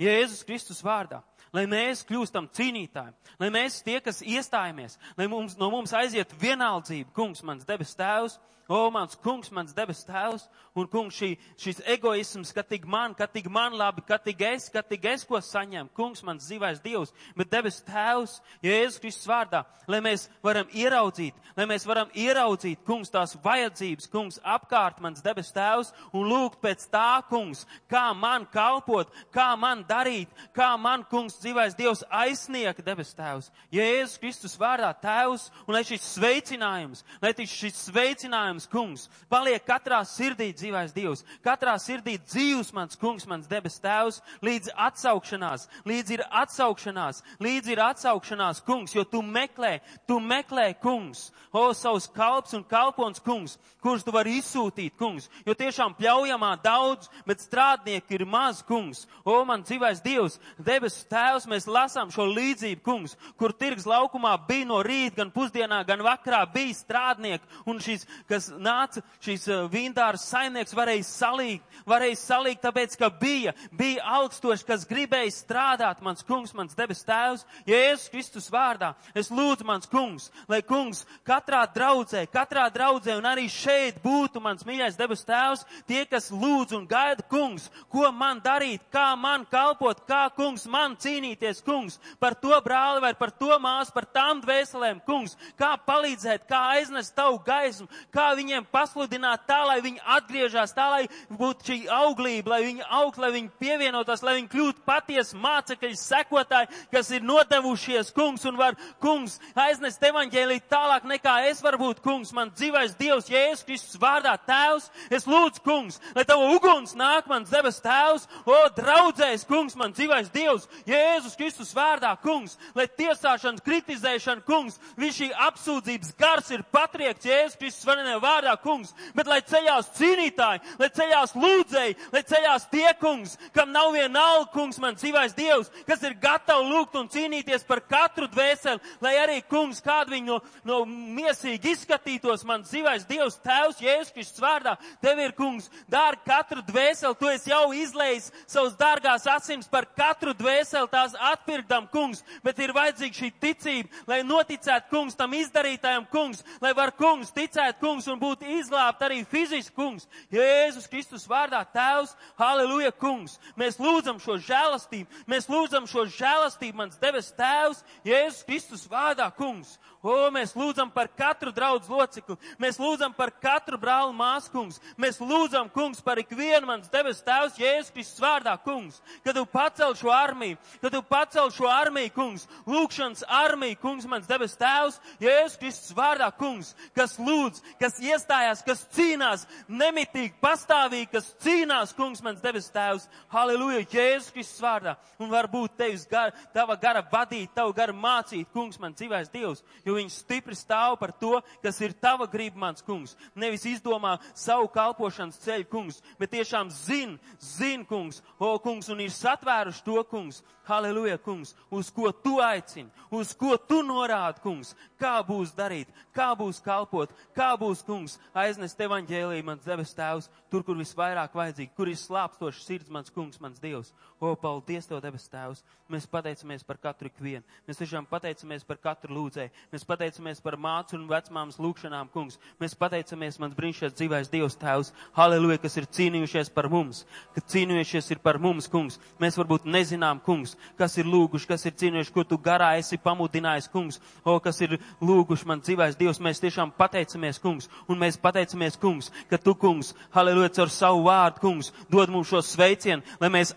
Jēzus 0.00 0.44
Kristus 0.48 0.80
vārdā 0.84 1.20
lai 1.56 1.64
mēs 1.70 2.04
kļūstam 2.06 2.48
cīnītāji, 2.54 3.14
lai 3.40 3.48
mēs 3.54 3.80
tie, 3.86 3.96
kas 4.04 4.20
iestājamies, 4.24 4.98
lai 5.18 5.28
mums, 5.30 5.56
no 5.60 5.70
mums 5.72 5.94
aiziet 5.96 6.32
vienaldzība, 6.40 7.12
kungs, 7.16 7.42
mans 7.46 7.66
debes 7.68 7.94
tēvs, 7.96 8.38
O, 8.68 8.90
mans 8.90 9.14
kungs, 9.14 9.50
mans 9.54 9.70
debes 9.70 10.00
tēvs, 10.02 10.48
un 10.74 10.88
kungs, 10.90 11.14
šī, 11.14 11.28
šis 11.60 11.78
egoisms, 11.86 12.50
ka 12.50 12.64
tik 12.66 12.82
man, 12.90 13.12
ka 13.14 13.28
tik 13.30 13.46
man 13.52 13.76
labi, 13.78 14.02
ka 14.02 14.18
tik 14.18 14.40
es, 14.42 14.66
ka 14.74 14.82
tik 14.82 15.04
es 15.06 15.22
ko 15.24 15.38
saņem, 15.38 15.86
kungs, 15.94 16.24
mans 16.26 16.48
dzīvais 16.48 16.80
Dievs, 16.82 17.12
bet 17.38 17.52
debes 17.52 17.78
tēvs, 17.86 18.40
Jēzus 18.66 18.98
Kristus 19.04 19.28
vārdā, 19.30 19.62
lai 19.86 20.00
mēs 20.02 20.26
varam 20.42 20.66
ieraudzīt, 20.74 21.38
lai 21.54 21.68
mēs 21.70 21.86
varam 21.86 22.10
ieraudzīt, 22.10 22.82
kungs, 22.88 23.12
tās 23.14 23.36
vajadzības, 23.44 24.10
kungs, 24.10 24.40
apkārt 24.42 24.98
mans 25.04 25.22
debes 25.22 25.52
tēvs, 25.54 25.92
un 26.10 26.26
lūgt 26.26 26.58
pēc 26.64 26.88
tā, 26.90 27.22
kungs, 27.30 27.62
kā 27.86 28.08
man 28.18 28.48
kalpot, 28.50 29.14
kā 29.30 29.52
man 29.54 29.86
darīt, 29.86 30.34
kā 30.56 30.72
man, 30.74 31.06
kungs, 31.06 31.38
dzīvais 31.38 31.78
Dievs 31.78 32.02
aizsniegt 32.10 32.82
debes 32.82 33.14
tēvs. 33.14 33.52
Jēzus 33.70 34.18
Kristus 34.18 34.58
vārdā 34.58 34.90
tēvs, 34.98 35.52
un 35.68 35.78
lai 35.78 35.86
šis 35.86 36.02
sveicinājums, 36.16 37.06
lai 37.22 37.34
šis 37.46 37.86
sveicinājums, 37.86 38.55
mans 38.56 38.66
kungs, 38.72 39.08
paliek 39.28 39.60
katrā 39.66 40.00
sirdī 40.08 40.48
dzīvais 40.56 40.94
Dievs, 40.96 41.22
katrā 41.44 41.76
sirdī 41.78 42.16
dzīvs 42.16 42.72
mans 42.72 42.96
kungs, 42.96 43.26
mans 43.28 43.46
debes 43.46 43.76
tēvs, 43.82 44.22
līdz 44.40 44.72
atsaukšanās, 44.72 45.68
līdz 45.84 46.14
ir 46.16 46.22
atsaukšanās, 46.30 47.22
līdz 47.40 47.68
ir 47.74 47.82
atsaukšanās, 47.84 48.62
kungs, 48.64 48.94
jo 48.96 49.04
tu 49.04 49.20
meklē, 49.22 49.80
tu 50.08 50.18
meklē, 50.20 50.72
kungs, 50.80 51.30
o 51.52 51.68
savus 51.76 52.08
kalps 52.08 52.56
un 52.56 52.64
kalpons, 52.64 53.20
kungs, 53.20 53.58
kurš 53.84 54.06
tu 54.06 54.14
vari 54.14 54.38
izsūtīt, 54.40 54.96
kungs, 54.98 55.28
jo 55.46 55.54
tiešām 55.54 55.94
pļaujamā 55.98 56.54
daudz, 56.64 57.10
bet 57.28 57.44
strādnieki 57.44 58.16
ir 58.16 58.24
maz, 58.26 58.62
kungs, 58.66 59.04
o 59.24 59.36
man 59.44 59.62
dzīvais 59.66 60.00
Dievs, 60.04 60.40
debes 60.58 61.02
tēvs, 61.10 61.46
mēs 61.50 61.68
lasām 61.68 62.10
šo 62.14 62.26
līdzību, 62.30 62.82
kungs, 62.82 63.16
kur 63.36 63.52
tirgs 63.52 63.86
laukumā 63.86 64.34
bija 64.48 64.70
no 64.72 64.80
rīta, 64.84 65.20
gan 65.20 65.30
pusdienā, 65.34 65.82
gan 65.86 66.02
vakarā 66.06 66.42
bija 66.52 66.74
strādnieki, 66.74 67.62
un 67.68 67.80
šīs, 67.82 68.06
kas 68.30 68.45
kas 68.46 68.60
nāca, 68.60 69.02
šīs 69.22 69.46
eh, 69.50 69.66
vīndāras 69.70 70.26
saimnieks 70.30 70.74
varēja 70.76 71.04
salīgt, 71.06 71.64
varēja 71.86 72.16
salīgt, 72.20 72.62
tāpēc, 72.62 72.96
ka 72.98 73.10
bija, 73.10 73.54
bija 73.72 74.04
augstoši, 74.20 74.66
kas 74.66 74.86
gribēja 74.86 75.32
strādāt, 75.34 76.02
mans 76.02 76.24
kungs, 76.26 76.54
mans 76.54 76.74
debes 76.76 77.02
tēvs, 77.06 77.44
Jēzus 77.66 78.10
Kristus 78.12 78.50
vārdā. 78.52 78.94
Es 79.14 79.30
lūdzu, 79.30 79.66
mans 79.66 79.88
kungs, 79.90 80.30
lai 80.48 80.62
kungs 80.62 81.04
katrā 81.26 81.64
draudzē, 81.72 82.26
katrā 82.30 82.68
draudzē 82.72 83.16
un 83.18 83.26
arī 83.26 83.48
šeit 83.50 84.00
būtu 84.04 84.42
mans 84.42 84.66
mīļais 84.66 84.98
debes 84.98 85.24
tēvs, 85.26 85.66
tie, 85.88 86.04
kas 86.06 86.30
lūdz 86.30 86.76
un 86.78 86.86
gaida 86.86 87.24
kungs, 87.30 87.68
ko 87.92 88.10
man 88.12 88.40
darīt, 88.44 88.84
kā 88.92 89.08
man 89.18 89.46
kalpot, 89.50 90.04
kā 90.08 90.26
kungs 90.36 90.66
man 90.70 90.96
cīnīties, 91.00 91.64
kungs, 91.66 91.98
par 92.20 92.36
to 92.38 92.54
brāli 92.64 93.02
vai 93.02 93.14
par 93.18 93.32
to 93.34 93.52
māsu, 93.62 93.94
par 93.94 94.06
tām 94.06 94.42
dvēselēm, 94.44 95.02
kungs, 95.06 95.36
kā 95.58 95.74
palīdzēt, 95.86 96.46
kā 96.50 96.62
aiznest 96.76 97.14
tavu 97.16 97.40
gaismu, 97.46 97.88
kā 98.14 98.30
viņiem 98.36 98.66
pasludināt 98.72 99.46
tā, 99.48 99.62
lai 99.68 99.80
viņi 99.84 100.02
atgriežas, 100.16 100.74
tā, 100.76 100.86
lai 100.92 101.02
būtu 101.30 101.70
šī 101.70 101.78
auglība, 101.92 102.54
lai 102.54 102.62
viņi 102.66 102.86
augtu, 103.00 103.22
lai 103.24 103.32
viņi 103.34 103.50
pievienotos, 103.60 104.22
lai 104.26 104.36
viņi 104.38 104.50
kļūtu 104.52 104.84
patiesi 104.86 105.38
mācekļi, 105.40 105.92
sekotāji, 106.00 106.70
kas 106.92 107.10
ir 107.14 107.26
nodevušies, 107.26 108.12
kungs, 108.16 108.46
un 108.48 108.58
var, 108.60 108.76
kungs, 109.02 109.38
aiznest 109.58 110.02
evaņģēlī 110.06 110.60
tālāk 110.70 111.06
nekā 111.08 111.36
es 111.50 111.62
varu 111.64 111.80
būt, 111.86 112.02
kungs, 112.04 112.32
man 112.36 112.52
dzīvais 112.54 112.96
Dievs, 112.98 113.30
Jēzus 113.32 113.64
Kristus 113.66 114.00
vārdā, 114.00 114.36
tēvs, 114.46 114.90
es 115.10 115.26
lūdzu, 115.28 115.62
kungs, 115.66 116.00
lai 116.16 116.26
tava 116.28 116.50
uguns 116.54 116.94
nāk 116.98 117.28
mans 117.30 117.50
debes 117.52 117.80
tēvs, 117.84 118.26
o, 118.44 118.58
draudzējs, 118.76 119.46
kungs, 119.48 119.76
man 119.78 119.94
dzīvais 119.96 120.30
Dievs, 120.34 120.68
Jēzus 120.88 121.36
Kristus 121.38 121.74
vārdā, 121.76 122.12
kungs, 122.22 122.56
lai 122.76 122.86
tiesāšana, 122.88 123.62
kritizēšana, 123.66 124.44
kungs, 124.46 124.78
viņš 125.00 125.20
šī 125.20 125.30
apsūdzības 125.48 126.14
gars 126.20 126.52
ir 126.54 126.64
patriekts, 126.74 127.28
Jēzus 127.28 127.60
Kristus 127.60 127.88
varenē 127.88 128.18
vārdā, 128.26 128.54
kungs, 128.62 128.92
bet 129.16 129.30
lai 129.30 129.40
ceļās 129.46 129.90
cīnītāji, 129.96 130.62
lai 130.80 130.90
ceļās 130.98 131.34
lūdzēji, 131.36 131.96
lai 132.12 132.22
ceļās 132.26 132.68
tie, 132.72 132.88
kungs, 133.00 133.36
kam 133.56 133.72
nav 133.74 133.92
viena 133.94 134.24
alga, 134.32 134.50
kungs, 134.54 134.80
man 134.82 134.98
dzīvais 134.98 135.36
Dievs, 135.36 135.70
kas 135.88 136.02
ir 136.06 136.16
gatavi 136.20 136.68
lūgt 136.70 136.96
un 136.98 137.10
cīnīties 137.12 137.66
par 137.68 137.82
katru 137.86 138.28
dvēseli, 138.32 138.82
lai 139.04 139.14
arī, 139.22 139.40
kungs, 139.50 139.82
kādu 139.84 140.16
viņu 140.16 140.26
no, 140.26 140.40
no 140.66 140.82
miesīgi 140.86 141.74
izskatītos, 141.74 142.44
man 142.48 142.64
dzīvais 142.66 143.06
Dievs, 143.08 143.38
Tēvs, 143.44 143.80
Jēzus 143.82 144.12
Kristus 144.14 144.42
vārdā, 144.42 144.76
tev 145.04 145.20
ir, 145.22 145.34
kungs, 145.36 145.68
dārgi 145.92 146.24
katru 146.26 146.64
dvēseli, 146.66 147.18
tu 147.20 147.30
esi 147.30 147.52
jau 147.52 147.70
izlējis 147.76 148.30
savus 148.46 148.76
dārgās 148.78 149.26
asins 149.30 149.68
par 149.70 149.88
katru 149.96 150.34
dvēseli 150.36 150.90
tās 150.92 151.16
atpirkdam, 151.32 151.88
kungs, 151.92 152.22
bet 152.44 152.58
ir 152.62 152.74
vajadzīga 152.76 153.20
šī 153.20 153.30
ticība, 153.42 154.04
lai 154.10 154.22
noticētu, 154.26 154.90
kungs, 154.92 155.16
tam 155.18 155.36
izdarītājam, 155.36 156.06
kungs, 156.12 156.42
lai 156.62 156.72
var, 156.76 156.92
kungs, 156.98 157.32
ticēt, 157.36 157.80
kungs, 157.82 158.08
un 158.10 158.15
būt 158.20 158.44
izglābt 158.56 159.02
arī 159.06 159.22
fiziski, 159.28 159.74
kungs. 159.76 160.06
Jēzus 160.32 160.88
Kristus 160.90 161.26
vārdā, 161.28 161.62
Tēvs, 161.72 162.14
Halleluja, 162.38 162.92
kungs. 162.92 163.38
Mēs 163.58 163.80
lūdzam 163.82 164.20
šo 164.22 164.38
žēlastību, 164.42 165.24
mēs 165.30 165.50
lūdzam 165.50 165.88
šo 165.90 166.06
žēlastību, 166.16 166.80
mans 166.82 167.00
deves 167.02 167.32
Tēvs, 167.36 167.82
Jēzus 168.06 168.46
Kristus 168.46 168.86
vārdā, 168.90 169.28
kungs. 169.36 169.76
O, 170.06 170.28
mēs 170.30 170.52
lūdzam 170.54 170.92
par 170.94 171.08
katru 171.18 171.50
draudz 171.50 171.88
locekli, 171.90 172.36
mēs 172.62 172.76
lūdzam 172.78 173.10
par 173.16 173.32
katru 173.42 173.78
brāli 173.80 174.14
māsu, 174.14 174.52
kungs. 174.52 174.78
Mēs 175.00 175.18
lūdzam, 175.18 175.70
kungs, 175.72 176.02
par 176.04 176.20
ikvienu 176.22 176.68
mans 176.68 176.92
deves 176.92 177.24
Tēvs, 177.26 177.58
Jēzus 177.58 177.90
Kristus 177.96 178.22
vārdā, 178.22 178.54
kungs. 178.62 179.00
Kad 179.24 179.34
tu 179.34 179.46
pacel 179.50 179.96
šo 179.98 180.12
armiju, 180.14 180.56
kad 180.80 180.92
tu 180.92 181.02
pacel 181.02 181.50
šo 181.50 181.66
armiju, 181.70 182.12
kungs, 182.14 182.46
lūkšanas 182.66 183.24
armiju, 183.28 183.78
kungs, 183.80 184.06
mans 184.08 184.28
debes 184.28 184.56
tēvs, 184.58 184.98
Jēzus 185.22 185.58
Kristus 185.60 185.94
vārdā, 185.96 186.28
kungs, 186.38 186.74
kas 186.96 187.16
lūdz, 187.18 187.62
kas 187.80 187.98
iestājās, 188.06 188.62
kas 188.66 188.84
cīnās, 188.94 189.44
nemitīgi, 189.68 190.34
pastāvīgi, 190.42 191.10
kas 191.12 191.28
cīnās, 191.42 191.92
kungs, 191.96 192.22
mans 192.24 192.42
debes 192.42 192.68
tēvs, 192.74 193.06
halleluja, 193.32 193.84
Jēzus 193.92 194.32
Kristus 194.34 194.62
vārdā, 194.64 194.96
un 195.22 195.30
varbūt 195.32 195.76
tevis 195.78 196.06
gar, 196.10 196.34
tava 196.54 196.76
gara 196.80 197.04
vadīt, 197.12 197.52
tavu 197.56 197.74
gara 197.76 197.94
mācīt, 197.96 198.48
kungs, 198.54 198.80
man 198.82 198.96
dzīvais 198.96 199.30
Dievs, 199.32 199.62
jo 199.86 199.96
viņš 199.98 200.20
stipri 200.22 200.58
stāv 200.58 200.98
par 201.00 201.14
to, 201.20 201.36
kas 201.62 201.80
ir 201.84 201.96
tava 202.00 202.28
grība, 202.30 202.60
mans 202.66 202.84
kungs, 202.86 203.16
nevis 203.34 203.66
izdomā 203.68 204.16
savu 204.34 204.70
kalpošanas 204.74 205.40
ceļu, 205.44 205.68
kungs, 205.70 206.02
bet 206.20 206.34
tiešām 206.34 206.72
zin, 206.74 207.16
zin, 207.40 207.84
kungs, 207.88 208.22
o, 208.38 208.56
kungs, 208.62 208.90
un 208.92 209.02
ir 209.04 209.14
satvēruši 209.14 209.84
to, 209.86 210.02
kungs, 210.10 210.42
halleluja, 210.66 211.18
kungs, 211.22 211.54
uz 211.70 211.90
ko 211.94 212.10
tu 212.12 212.36
aicini, 212.42 212.90
uz 213.10 213.32
ko 213.38 213.56
tu 213.56 213.80
norādi, 213.86 214.42
kungs, 214.44 214.74
kā 215.00 215.14
būs 215.26 215.54
darīt, 215.56 215.90
kā 216.16 216.32
būs 216.38 216.60
kalpot, 216.64 217.12
kā 217.36 217.52
būs, 217.60 217.84
kungs, 217.86 218.18
aiznest 218.34 218.80
evaņģēlī, 218.86 219.42
mans 219.46 219.66
debes 219.66 219.94
tēvs, 219.96 220.30
tur, 220.50 220.64
kur 220.66 220.78
visvairāk 220.78 221.36
vajadzīgi, 221.36 221.74
kur 221.76 221.90
ir 221.90 222.00
slāpstošs 222.00 222.66
sirds, 222.66 222.92
mans 222.92 223.12
kungs, 223.14 223.40
mans 223.42 223.62
dievs. 223.62 223.92
O, 224.16 224.32
paldies 224.32 224.86
tev, 224.88 225.02
debes 225.04 225.26
tēvs. 225.28 225.58
Mēs 225.92 226.06
pateicamies 226.08 226.62
par 226.66 226.78
katru 226.80 227.10
ikvienu. 227.10 227.44
Mēs 227.68 227.76
tiešām 227.78 228.06
pateicamies 228.08 228.64
par 228.66 228.78
katru 228.80 229.12
lūdzēju. 229.12 229.50
Mēs 229.70 229.84
pateicamies 229.86 230.40
par 230.42 230.56
mācu 230.58 230.96
un 230.96 231.04
vecmāmas 231.10 231.58
lūkšanām, 231.60 232.08
kungs. 232.14 232.38
Mēs 232.58 232.72
pateicamies, 232.80 233.36
mans 233.38 233.54
brīnišķīgais 233.54 233.94
dzīvais 233.94 234.30
dievs 234.32 234.56
tēvs. 234.58 234.90
Halleluja, 235.18 235.60
kas 235.60 235.76
ir 235.76 235.86
cīnījušies 235.98 236.48
par 236.56 236.70
mums, 236.72 237.02
ka 237.36 237.42
cīnījušies 237.44 238.08
ir 238.16 238.22
par 238.24 238.40
mums, 238.42 238.70
kungs. 238.72 238.96
Mēs 239.20 239.36
varbūt 239.36 239.68
nezinām, 239.68 240.22
kungs, 240.24 240.56
kas 240.80 240.96
ir 240.96 241.06
lūguši, 241.12 241.50
kas 241.52 241.68
ir 241.68 241.76
cīnījuši, 241.76 242.14
ko 242.16 242.24
tu 242.24 242.40
garā 242.40 242.72
esi 242.80 242.96
pamudinājis, 242.96 243.68
kungs. 243.70 244.00
O, 244.24 244.38
kas 244.40 244.62
ir 244.64 244.78
lūguši 245.04 245.50
man 245.52 245.60
dzīvais 245.60 246.00
dievs. 246.00 246.22
Mēs 246.24 246.40
tiešām 246.40 246.72
pateicamies, 246.80 247.38
kungs. 247.44 247.68
Un 247.86 248.00
mēs 248.00 248.16
pateicamies, 248.18 248.80
kungs, 248.80 249.12
ka 249.28 249.36
tu, 249.36 249.54
kungs, 249.60 249.92
halleluja, 250.16 250.56
caur 250.56 250.72
savu 250.72 251.04
vārdu, 251.06 251.44
kungs, 251.44 251.70
dod 251.92 252.10
mums 252.10 252.32
šo 252.32 252.42
sveicienu, 252.42 253.04
lai 253.20 253.30
mēs 253.38 253.54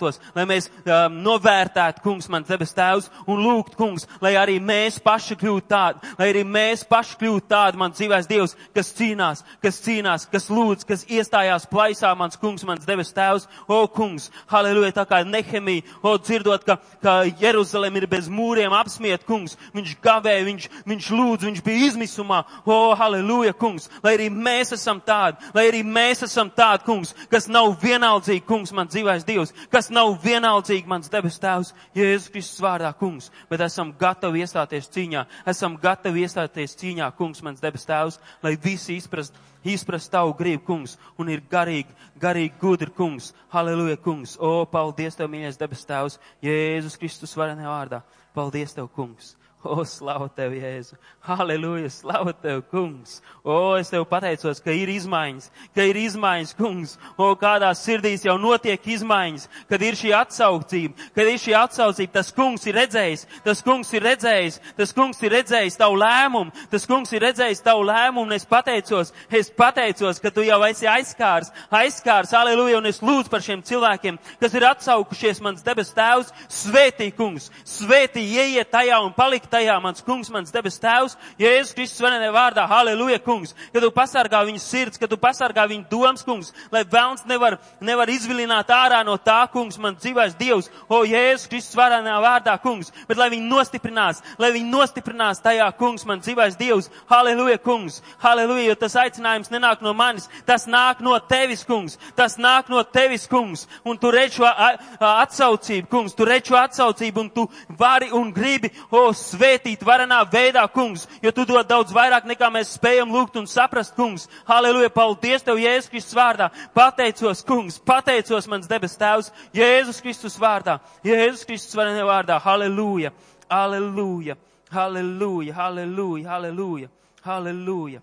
atcerētos, 0.00 0.20
lai 0.34 0.46
mēs 0.48 0.68
um, 0.84 1.20
novērtētu, 1.24 2.02
kungs, 2.02 2.28
man 2.28 2.44
debes 2.48 2.72
tēvs, 2.74 3.10
un 3.28 3.40
lūgt, 3.44 3.76
kungs, 3.76 4.06
lai 4.20 4.34
arī 4.38 4.58
mēs 4.60 4.98
paši 5.02 5.36
kļūtu 5.36 5.68
tādi, 5.68 6.00
lai 6.18 6.30
arī 6.30 6.44
mēs 6.44 6.84
paši 6.88 7.16
kļūtu 7.20 7.48
tādi, 7.48 7.78
man 7.80 7.92
dzīvais 7.92 8.28
Dievs, 8.30 8.56
kas 8.74 8.92
cīnās, 8.96 9.44
kas 9.62 9.80
cīnās, 9.84 10.26
kas 10.30 10.48
lūdz, 10.50 10.86
kas 10.88 11.04
iestājās 11.08 11.66
plaisā, 11.70 12.12
mans 12.16 12.38
kungs, 12.40 12.64
mans 12.64 12.86
debes 12.86 13.12
tēvs, 13.12 13.46
o 13.68 13.86
kungs, 13.88 14.30
halleluja, 14.50 14.92
tā 14.96 15.06
kā 15.08 15.22
Nehemija, 15.24 15.84
o 16.02 16.16
dzirdot, 16.18 16.64
ka, 16.64 16.78
ka 17.02 17.20
Jeruzalem 17.40 18.00
ir 18.00 18.08
bez 18.10 18.30
mūriem 18.30 18.72
apsmiet, 18.76 19.26
kungs, 19.28 19.56
viņš 19.74 19.96
gavēja, 20.02 20.46
viņš, 20.48 20.68
viņš 20.88 21.10
lūdz, 21.16 21.48
viņš 21.48 21.64
bija 21.66 21.90
izmisumā, 21.90 22.42
o 22.64 22.80
halleluja, 22.98 23.54
kungs, 23.58 23.90
lai 24.04 24.16
arī 24.16 24.30
mēs 24.32 24.74
esam 24.76 25.02
tādi, 25.04 25.40
lai 25.54 25.68
arī 25.70 25.82
mēs 25.86 26.24
esam 26.26 26.50
tādi, 26.54 26.86
kungs, 26.86 27.14
kas 27.30 27.48
nav 27.50 27.74
vienaldzīgi, 27.82 28.46
kungs, 28.46 28.72
man 28.76 28.90
dzīvais 28.90 29.26
Dievs, 29.26 29.52
kas 29.72 29.89
nav 29.92 30.14
vienaldzīgi, 30.22 30.88
mans 30.90 31.10
debes 31.12 31.38
tēvs, 31.42 31.72
Jēzus 31.96 32.30
Kristus 32.32 32.62
vārdā, 32.62 32.90
kungs, 32.98 33.30
bet 33.50 33.62
esam 33.64 33.92
gatavi 33.98 34.44
iestāties 34.44 34.88
cīņā, 34.94 35.24
esam 35.50 35.76
gatavi 35.80 36.24
iestāties 36.24 36.76
cīņā, 36.80 37.10
kungs, 37.18 37.42
mans 37.46 37.62
debes 37.62 37.86
tēvs, 37.88 38.20
lai 38.44 38.54
visi 38.62 38.96
izprast, 38.96 39.36
izprast 39.66 40.12
tavu 40.12 40.32
gribu, 40.38 40.64
kungs, 40.70 40.96
un 41.18 41.32
ir 41.32 41.42
garīgi, 41.50 41.92
garīgi 42.20 42.56
gudri, 42.60 42.90
kungs, 42.96 43.32
halleluja, 43.52 43.98
kungs, 44.00 44.36
o, 44.40 44.64
paldies 44.70 45.18
tev, 45.18 45.30
mīļais 45.32 45.60
debes 45.60 45.84
tēvs, 45.88 46.20
Jēzus 46.44 46.98
Kristus 47.00 47.36
varenē 47.36 47.68
vārdā, 47.68 48.02
paldies 48.36 48.76
tev, 48.76 48.88
kungs. 48.96 49.34
O, 49.62 49.84
slavu 49.84 50.24
tev, 50.32 50.54
Jēzu! 50.56 50.96
Halleluja! 51.20 51.90
Slavu 51.92 52.32
tev, 52.32 52.62
kungs! 52.70 53.18
O, 53.44 53.76
es 53.76 53.90
tev 53.92 54.06
pateicos, 54.08 54.56
ka 54.64 54.72
ir 54.72 54.88
izmaiņas, 54.88 55.50
ka 55.76 55.84
ir 55.84 55.98
izmaiņas, 56.00 56.54
kungs! 56.56 56.94
O, 57.20 57.26
kādās 57.36 57.82
sirdīs 57.84 58.24
jau 58.24 58.38
notiek 58.40 58.80
izmaiņas, 58.88 59.44
kad 59.68 59.84
ir 59.84 59.98
šī 60.00 60.14
atsaucība, 60.16 61.10
kad 61.12 61.28
ir 61.28 61.36
šī 61.42 61.52
atsaucība, 61.60 62.14
tas 62.14 62.32
kungs 62.32 62.64
ir 62.70 62.78
redzējis, 62.80 63.26
tas 63.44 63.60
kungs 63.66 63.92
ir 63.92 64.06
redzējis, 64.08 64.56
tas 64.80 64.96
kungs 64.96 65.20
ir 65.28 65.36
redzējis 65.36 65.76
tavu 65.82 66.00
lēmumu, 66.00 66.56
tas 66.72 66.88
kungs 66.88 67.12
ir 67.12 67.26
redzējis 67.26 67.60
tavu 67.68 67.84
lēmumu, 67.90 68.30
un 68.30 68.38
es 68.38 68.48
pateicos, 68.48 69.12
es 69.28 69.52
pateicos, 69.52 70.22
ka 70.24 70.32
tu 70.32 70.46
jau 70.48 70.62
esi 70.70 70.88
aizskārs, 70.88 71.52
aizskārs, 71.82 72.32
halleluja, 72.32 72.80
un 72.80 72.88
es 72.88 73.02
lūdzu 73.04 73.28
par 73.28 73.44
šiem 73.44 73.60
cilvēkiem, 73.68 74.16
kas 74.40 74.56
ir 74.56 74.68
atsaukušies, 74.72 75.44
mans 75.44 75.68
debes 75.68 75.92
tēvs, 75.92 76.32
svētī, 76.48 77.12
kungs, 77.12 77.52
svētī, 77.68 78.24
ieiet 78.40 78.72
tajā 78.72 79.04
un 79.04 79.12
palikt 79.12 79.49
tajā, 79.50 79.76
mans 79.82 80.02
kungs, 80.06 80.30
mans 80.32 80.52
debes 80.54 80.78
tēvs, 80.80 81.16
Jēzus 81.40 81.74
Kristus 81.76 82.02
vienē 82.04 82.30
vārdā, 82.34 82.64
halleluja, 82.70 83.18
kungs, 83.24 83.54
ka 83.74 83.82
tu 83.82 83.90
pasargā 83.94 84.40
viņu 84.48 84.62
sirds, 84.62 85.00
ka 85.00 85.08
tu 85.10 85.18
pasargā 85.20 85.66
viņu 85.70 85.88
domas, 85.90 86.24
kungs, 86.26 86.52
lai 86.72 86.84
vēlns 86.88 87.26
nevar, 87.28 87.58
nevar 87.84 88.10
izvilināt 88.12 88.70
ārā 88.72 89.02
no 89.06 89.16
tā, 89.20 89.42
kungs, 89.52 89.78
man 89.78 89.98
dzīvais 89.98 90.36
Dievs, 90.38 90.70
o 90.88 91.02
Jēzus 91.04 91.48
Kristus 91.50 91.78
vienē 91.78 92.16
vārdā, 92.24 92.56
kungs, 92.62 92.92
bet 93.08 93.20
lai 93.20 93.28
viņi 93.34 93.50
nostiprinās, 93.50 94.22
lai 94.40 94.52
viņi 94.56 94.70
nostiprinās 94.70 95.42
tajā, 95.44 95.68
kungs, 95.78 96.06
man 96.08 96.24
dzīvais 96.24 96.58
Dievs, 96.60 96.90
halleluja, 97.10 97.58
kungs, 97.60 98.00
halleluja, 98.22 98.70
jo 98.70 98.78
tas 98.80 98.96
aicinājums 99.04 99.52
nenāk 99.52 99.84
no 99.84 99.94
manis, 99.96 100.28
tas 100.46 100.68
nāk 100.70 101.02
no 101.04 101.18
tevis, 101.20 101.66
kungs, 101.68 101.98
tas 102.16 102.38
nāk 102.40 102.70
no 102.72 102.82
tevis, 102.86 103.26
kungs, 103.30 103.66
un 103.84 103.98
tu 104.00 104.12
redz 104.14 104.38
šo 104.38 104.48
atsaucību, 104.48 105.90
kungs, 105.90 106.16
tu 106.16 106.28
redz 106.28 106.48
šo 106.48 106.58
atsaucību, 106.60 107.26
un 107.26 107.30
tu 107.34 107.46
vari 107.78 108.10
un 108.14 108.32
gribi, 108.34 108.70
o, 108.90 109.10
svētīt 109.16 109.39
varenā 109.86 110.20
veidā, 110.30 110.62
kungs, 110.72 111.06
jo 111.22 111.32
tu 111.32 111.44
dod 111.48 111.66
daudz 111.68 111.92
vairāk 111.92 112.26
nekā 112.28 112.50
mēs 112.52 112.74
spējam 112.76 113.10
lūgt 113.14 113.38
un 113.40 113.46
saprast, 113.46 113.94
kungs. 113.96 114.28
Halleluja, 114.48 114.90
paldies 114.90 115.42
tev, 115.42 115.58
Jēzus 115.60 115.90
Kristus 115.90 116.14
vārdā. 116.14 116.50
Pateicos, 116.74 117.42
kungs, 117.46 117.78
pateicos, 117.78 118.48
mans 118.50 118.68
debes 118.70 118.96
tēvs, 119.00 119.32
Jēzus 119.56 120.00
Kristus 120.04 120.38
vārdā. 120.40 120.78
Jēzus 121.04 121.46
Kristus 121.48 121.76
varenā 121.78 122.04
vārdā. 122.06 122.38
Halleluja, 122.40 123.12
halleluja, 123.50 124.36
halleluja, 124.70 125.54
halleluja, 125.54 126.28
halleluja, 126.28 126.90
halleluja, 127.24 128.02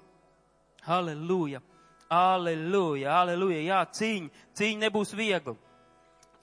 halleluja, 0.88 1.62
halleluja, 2.10 3.14
halleluja. 3.14 3.62
Jā, 3.62 3.86
cīņa, 4.00 4.46
cīņa 4.58 4.88
nebūs 4.88 5.16
viegla. 5.18 5.56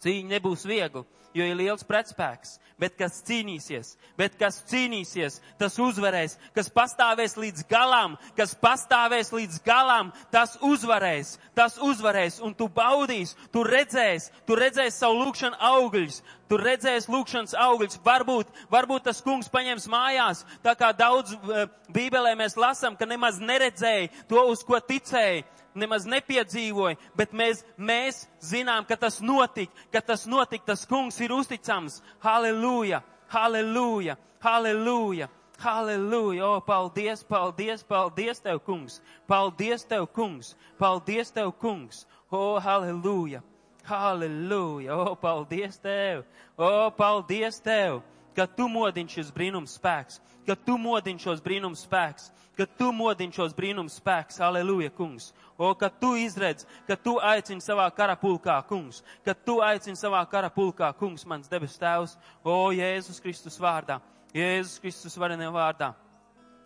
Cīņa 0.05 0.35
nebūs 0.35 0.67
viegla, 0.69 1.05
jo 1.35 1.47
ir 1.47 1.57
liels 1.59 1.85
pretspēks. 1.87 2.59
Bet 2.79 2.97
kas 2.99 3.21
cīnīsies, 3.23 3.93
bet 4.19 4.35
kas 4.39 4.57
cīnīsies, 4.67 5.37
tas 5.61 5.77
uzvarēs, 5.79 6.35
kas 6.57 6.71
pastāvēs 6.75 7.37
līdz 7.39 7.63
galam, 7.71 8.17
kas 8.35 8.57
pastāvēs 8.59 9.31
līdz 9.35 9.61
galam, 9.67 10.11
tas 10.35 10.57
uzvarēs, 10.59 11.37
tas 11.55 11.79
uzvarēs, 11.79 12.41
un 12.43 12.55
tu 12.59 12.67
baudīs, 12.67 13.37
tu 13.55 13.63
redzēs, 13.63 14.33
tu 14.47 14.59
redzēs 14.59 14.99
savu 14.99 15.23
lūkšanu 15.23 15.61
augļus, 15.71 16.19
tu 16.49 16.59
redzēsi 16.61 17.11
lūkšanas 17.13 17.57
augļus, 17.59 18.01
varbūt, 18.05 18.51
varbūt 18.73 19.07
tas 19.09 19.23
kungs 19.25 19.51
paņems 19.53 19.89
mājās, 19.91 20.45
tā 20.65 20.75
kā 20.79 20.93
daudz 20.97 21.35
uh, 21.37 21.67
bībelē 21.95 22.35
mēs 22.39 22.59
lasam, 22.61 22.97
ka 22.97 23.09
nemaz 23.09 23.41
neredzēja 23.43 24.11
to, 24.31 24.41
uz 24.53 24.65
ko 24.67 24.81
ticēja, 24.81 25.45
nemaz 25.75 26.07
nepiedzīvoja, 26.07 26.99
bet 27.19 27.33
mēs, 27.35 27.65
mēs 27.79 28.25
zinām, 28.45 28.87
ka 28.89 28.99
tas 29.01 29.21
notika, 29.25 29.73
ka 29.93 30.05
tas 30.13 30.27
notika, 30.31 30.73
tas 30.75 30.85
kungs 30.87 31.19
ir 31.25 31.35
uzticams. 31.35 32.01
Halleluja, 32.23 33.03
halleluja, 33.35 34.19
halleluja, 34.45 35.31
Halleluja! 35.59 36.47
O, 36.47 36.61
paldies, 36.61 37.23
paldies, 37.23 37.83
paldies 37.83 38.41
Tev, 38.41 38.61
kungs! 38.61 39.01
Paldies 39.27 39.85
Tev, 39.85 40.07
kungs! 40.07 40.57
Paldies 40.79 41.31
Tev, 41.31 41.53
kungs! 41.53 42.07
O, 42.31 42.59
halleluja! 42.61 43.43
Halleluja! 43.85 44.97
O, 44.97 45.17
paldies 45.17 45.79
Tev! 45.79 46.25
O, 46.57 46.91
paldies 46.91 47.61
Tev! 47.61 48.03
Ka 48.35 48.47
Tu 48.47 48.67
modini 48.69 49.11
šis 49.13 49.31
brīnums 49.31 49.77
spēks! 49.79 50.19
Ka 50.47 50.57
Tu 50.57 50.75
modini 50.81 51.23
šos 51.23 51.43
brīnums 51.45 51.85
spēks! 51.87 52.31
Ka 52.57 52.67
Tu 52.67 52.91
modini 52.93 53.33
šos 53.33 53.55
brīnums 53.55 54.01
spēks! 54.01 54.41
Halleluja, 54.43 54.91
kungs! 54.91 55.33
O, 55.59 55.71
ka 55.79 55.89
Tu 55.89 56.15
izredz, 56.25 56.67
ka 56.89 56.97
Tu 56.97 57.15
aicini 57.23 57.63
savā 57.63 57.87
kara 57.95 58.17
pulkā, 58.19 58.57
kungs! 58.67 59.05
Ka 59.25 59.37
Tu 59.37 59.61
aicini 59.63 60.01
savā 60.01 60.25
kara 60.31 60.51
pulkā, 60.51 60.91
kungs, 60.99 61.27
mans 61.27 61.51
debes 61.53 61.79
tēvs! 61.79 62.17
O, 62.43 62.73
Jēzus 62.75 63.23
Kristus 63.23 63.61
vārdā! 63.63 64.01
Jēzus 64.35 64.81
Kristus 64.83 65.15
varenē 65.21 65.47
vārdā. 65.55 65.93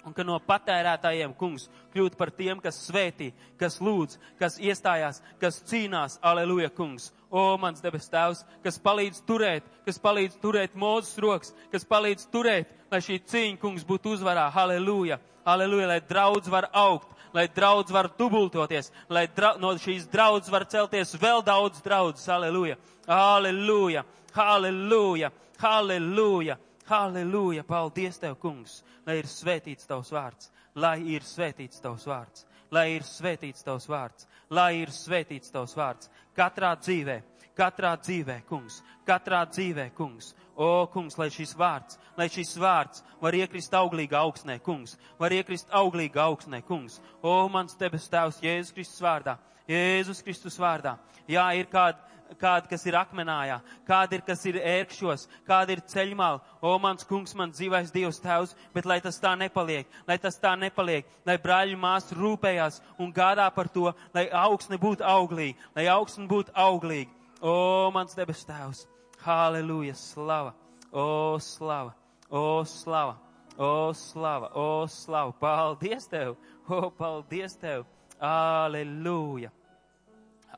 Un 0.06 0.14
ka 0.14 0.24
no 0.24 0.38
patērētājiem, 0.40 1.34
kungs, 1.36 1.66
kļūt 1.92 2.16
par 2.16 2.30
tiem, 2.32 2.60
kas 2.62 2.78
svētī, 2.86 3.32
kas 3.60 3.80
lūdz, 3.82 4.16
kas 4.38 4.56
iestājās, 4.62 5.20
kas 5.40 5.58
cīnās, 5.68 6.18
aleluja, 6.22 6.70
kungs. 6.72 7.10
O, 7.28 7.58
mans 7.60 7.82
debes 7.84 8.06
tēvs, 8.08 8.44
kas 8.64 8.78
palīdz 8.80 9.20
turēt, 9.28 9.66
kas 9.84 9.98
palīdz 10.00 10.38
turēt 10.40 10.78
mūzes 10.78 11.18
rokas, 11.20 11.52
kas 11.72 11.84
palīdz 11.84 12.28
turēt, 12.32 12.70
lai 12.92 13.02
šī 13.04 13.18
cīņa, 13.28 13.58
kungs, 13.60 13.84
būtu 13.84 14.14
uzvarā, 14.16 14.46
aleluja, 14.62 15.18
aleluja, 15.44 15.90
lai 15.90 16.00
draudz 16.08 16.48
var 16.48 16.70
augt, 16.72 17.10
lai 17.36 17.48
draudz 17.52 17.92
var 17.92 18.08
dubultoties, 18.18 18.92
lai 19.12 19.26
dra 19.36 19.54
no 19.60 19.74
šīs 19.76 20.06
draudz 20.12 20.48
var 20.52 20.64
celties 20.70 21.12
vēl 21.20 21.44
daudz 21.44 21.82
draudzes, 21.84 22.28
aleluja, 22.32 22.78
aleluja, 23.06 24.06
aleluja, 24.34 25.32
aleluja. 25.60 26.58
Halleluja! 26.88 27.64
Paldies 27.64 28.18
Tev, 28.18 28.38
kungs! 28.40 28.82
Lai 29.06 29.18
ir 29.20 29.28
svētīts 29.28 29.88
Tavs 29.88 30.12
vārds! 30.14 30.48
Lai 30.78 31.00
ir 31.12 31.24
svētīts 31.26 31.82
Tavs 31.84 32.06
vārds! 32.08 32.46
Lai 32.72 32.86
ir 32.94 33.04
svētīts 33.04 33.64
Tavs 33.64 33.88
vārds! 33.90 34.28
Lai 34.50 34.70
ir 34.80 34.92
svētīts 34.92 35.52
Tavs 35.52 35.76
vārds! 35.76 36.08
Katrā 36.36 36.70
dzīvē, 36.80 37.18
katrā 37.58 37.92
dzīvē, 38.00 38.38
kungs! 38.48 38.80
Katrā 39.04 39.42
dzīvē, 39.50 39.90
kungs! 39.98 40.32
O, 40.56 40.86
kungs, 40.92 41.18
lai 41.20 41.28
šis 41.30 41.52
vārds, 41.60 42.00
lai 42.18 42.26
šis 42.32 42.56
vārds 42.58 43.04
var 43.20 43.36
iekrist 43.36 43.74
auglīgā 43.78 44.18
augsnē, 44.24 44.56
kungs, 44.64 44.96
var 45.20 45.30
iekrist 45.36 45.68
auglīgā 45.70 46.24
augsnē, 46.24 46.64
kungs. 46.66 46.98
O, 47.22 47.34
mans 47.52 47.76
debes 47.78 48.08
tēvs, 48.10 48.40
Jēzus 48.42 48.74
Kristus 48.74 49.04
vārdā, 49.04 49.36
Jēzus 49.70 50.24
Kristus 50.24 50.58
vārdā. 50.58 50.96
Jā, 51.30 51.44
ir 51.54 51.68
kāda 51.70 52.17
kādi, 52.40 52.68
kas 52.70 52.84
ir 52.86 52.96
akmenājā, 52.98 53.58
kādi 53.88 54.18
ir, 54.18 54.22
kas 54.26 54.44
ir 54.48 54.58
ērkšos, 54.60 55.26
kādi 55.48 55.76
ir 55.76 55.82
ceļmāli. 55.88 56.42
O, 56.60 56.74
mans 56.82 57.06
kungs, 57.08 57.34
man 57.38 57.52
dzīvais 57.54 57.92
Dievs 57.94 58.20
tēvs, 58.22 58.54
bet 58.74 58.88
lai 58.88 58.98
tas 59.04 59.18
tā 59.22 59.34
nepaliek, 59.38 59.88
lai 60.08 60.18
tas 60.20 60.38
tā 60.40 60.54
nepaliek, 60.58 61.06
lai 61.26 61.38
brāļi 61.40 61.78
māsas 61.78 62.16
rūpējās 62.18 62.80
un 62.98 63.12
gādā 63.14 63.48
par 63.54 63.70
to, 63.72 63.92
lai 64.14 64.28
augsne 64.28 64.78
būtu 64.80 65.06
auglīga, 65.06 65.70
lai 65.76 65.86
augsne 65.92 66.28
būtu 66.28 66.54
auglīga. 66.54 67.14
O, 67.40 67.90
mans 67.94 68.16
debes 68.18 68.42
tēvs, 68.48 68.84
halleluja, 69.22 69.94
slava, 69.94 70.54
o, 70.90 71.38
slava, 71.38 71.94
o, 72.30 72.64
slava, 72.66 73.14
o, 73.56 73.92
slava, 73.94 74.50
o, 74.58 74.86
slava, 74.90 75.32
paldies 75.38 76.10
tev, 76.10 76.34
o, 76.66 76.90
paldies 76.90 77.54
tev, 77.62 77.86
aleluja, 78.18 79.52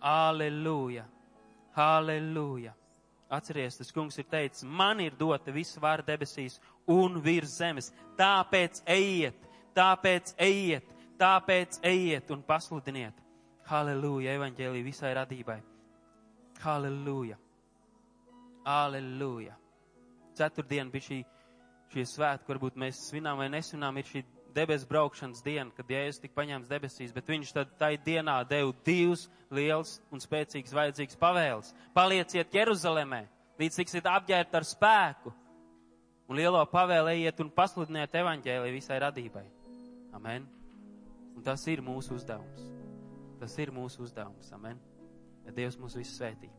aleluja. 0.00 1.04
Halleluja! 1.76 2.74
Atcerieties, 3.30 3.76
tas 3.78 3.92
kungs 3.94 4.18
ir 4.18 4.26
teicis, 4.26 4.64
man 4.66 5.00
ir 5.00 5.14
dota 5.18 5.52
visa 5.54 5.78
vara 5.80 6.02
debesīs 6.02 6.58
un 6.90 7.20
virs 7.22 7.52
zemes. 7.60 7.92
Tāpēc 8.18 8.82
ejiet, 8.90 9.36
tāpēc 9.76 10.32
ejiet, 10.42 10.88
tāpēc 11.20 11.78
ejiet 11.86 12.32
un 12.34 12.42
pasludiniet. 12.42 13.14
Halleluja! 13.70 14.34
Evaņģēlī 14.34 14.82
visai 14.82 15.14
radībai. 15.14 15.60
Halleluja! 16.64 17.38
Halleluja! 18.66 19.54
Ceturtdiena 20.34 20.90
bija 20.90 21.06
šī, 21.06 21.20
šie 21.94 22.06
svētki, 22.16 22.50
varbūt 22.50 22.78
mēs 22.82 23.06
svinām 23.12 23.38
vai 23.38 23.46
nesvinām, 23.52 24.02
ir 24.02 24.10
šī 24.10 24.24
debesu 24.54 24.88
braukšanas 24.90 25.42
diena, 25.44 25.70
kad 25.76 25.88
Jēzus 25.90 26.20
tika 26.22 26.36
paņemts 26.40 26.70
debesīs, 26.70 27.14
bet 27.14 27.28
viņš 27.30 27.52
tad 27.56 27.72
tai 27.80 27.94
dienā 28.00 28.40
deva 28.48 28.72
divus 28.86 29.28
liels 29.50 29.98
un 30.12 30.22
spēcīgs 30.22 30.74
vajadzīgs 30.76 31.18
pavēles. 31.20 31.72
Palieciet 31.96 32.54
Jeruzalemē, 32.54 33.24
līdz 33.60 33.80
tiksiet 33.80 34.08
apģērbt 34.10 34.58
ar 34.58 34.66
spēku. 34.68 35.34
Un 36.30 36.38
lielo 36.38 36.60
pavēlu 36.70 37.10
ejiet 37.16 37.40
un 37.42 37.50
pasludiniet 37.50 38.14
evaņģēlī 38.20 38.74
visai 38.76 39.00
radībai. 39.02 39.46
Amen. 40.14 40.46
Un 41.34 41.46
tas 41.46 41.64
ir 41.70 41.82
mūsu 41.82 42.14
uzdevums. 42.18 42.66
Tas 43.40 43.56
ir 43.58 43.72
mūsu 43.74 44.04
uzdevums. 44.04 44.50
Amen. 44.54 44.78
Ja 45.46 45.54
Dievs 45.56 45.78
mūs 45.80 45.96
visus 45.98 46.18
svētī. 46.20 46.50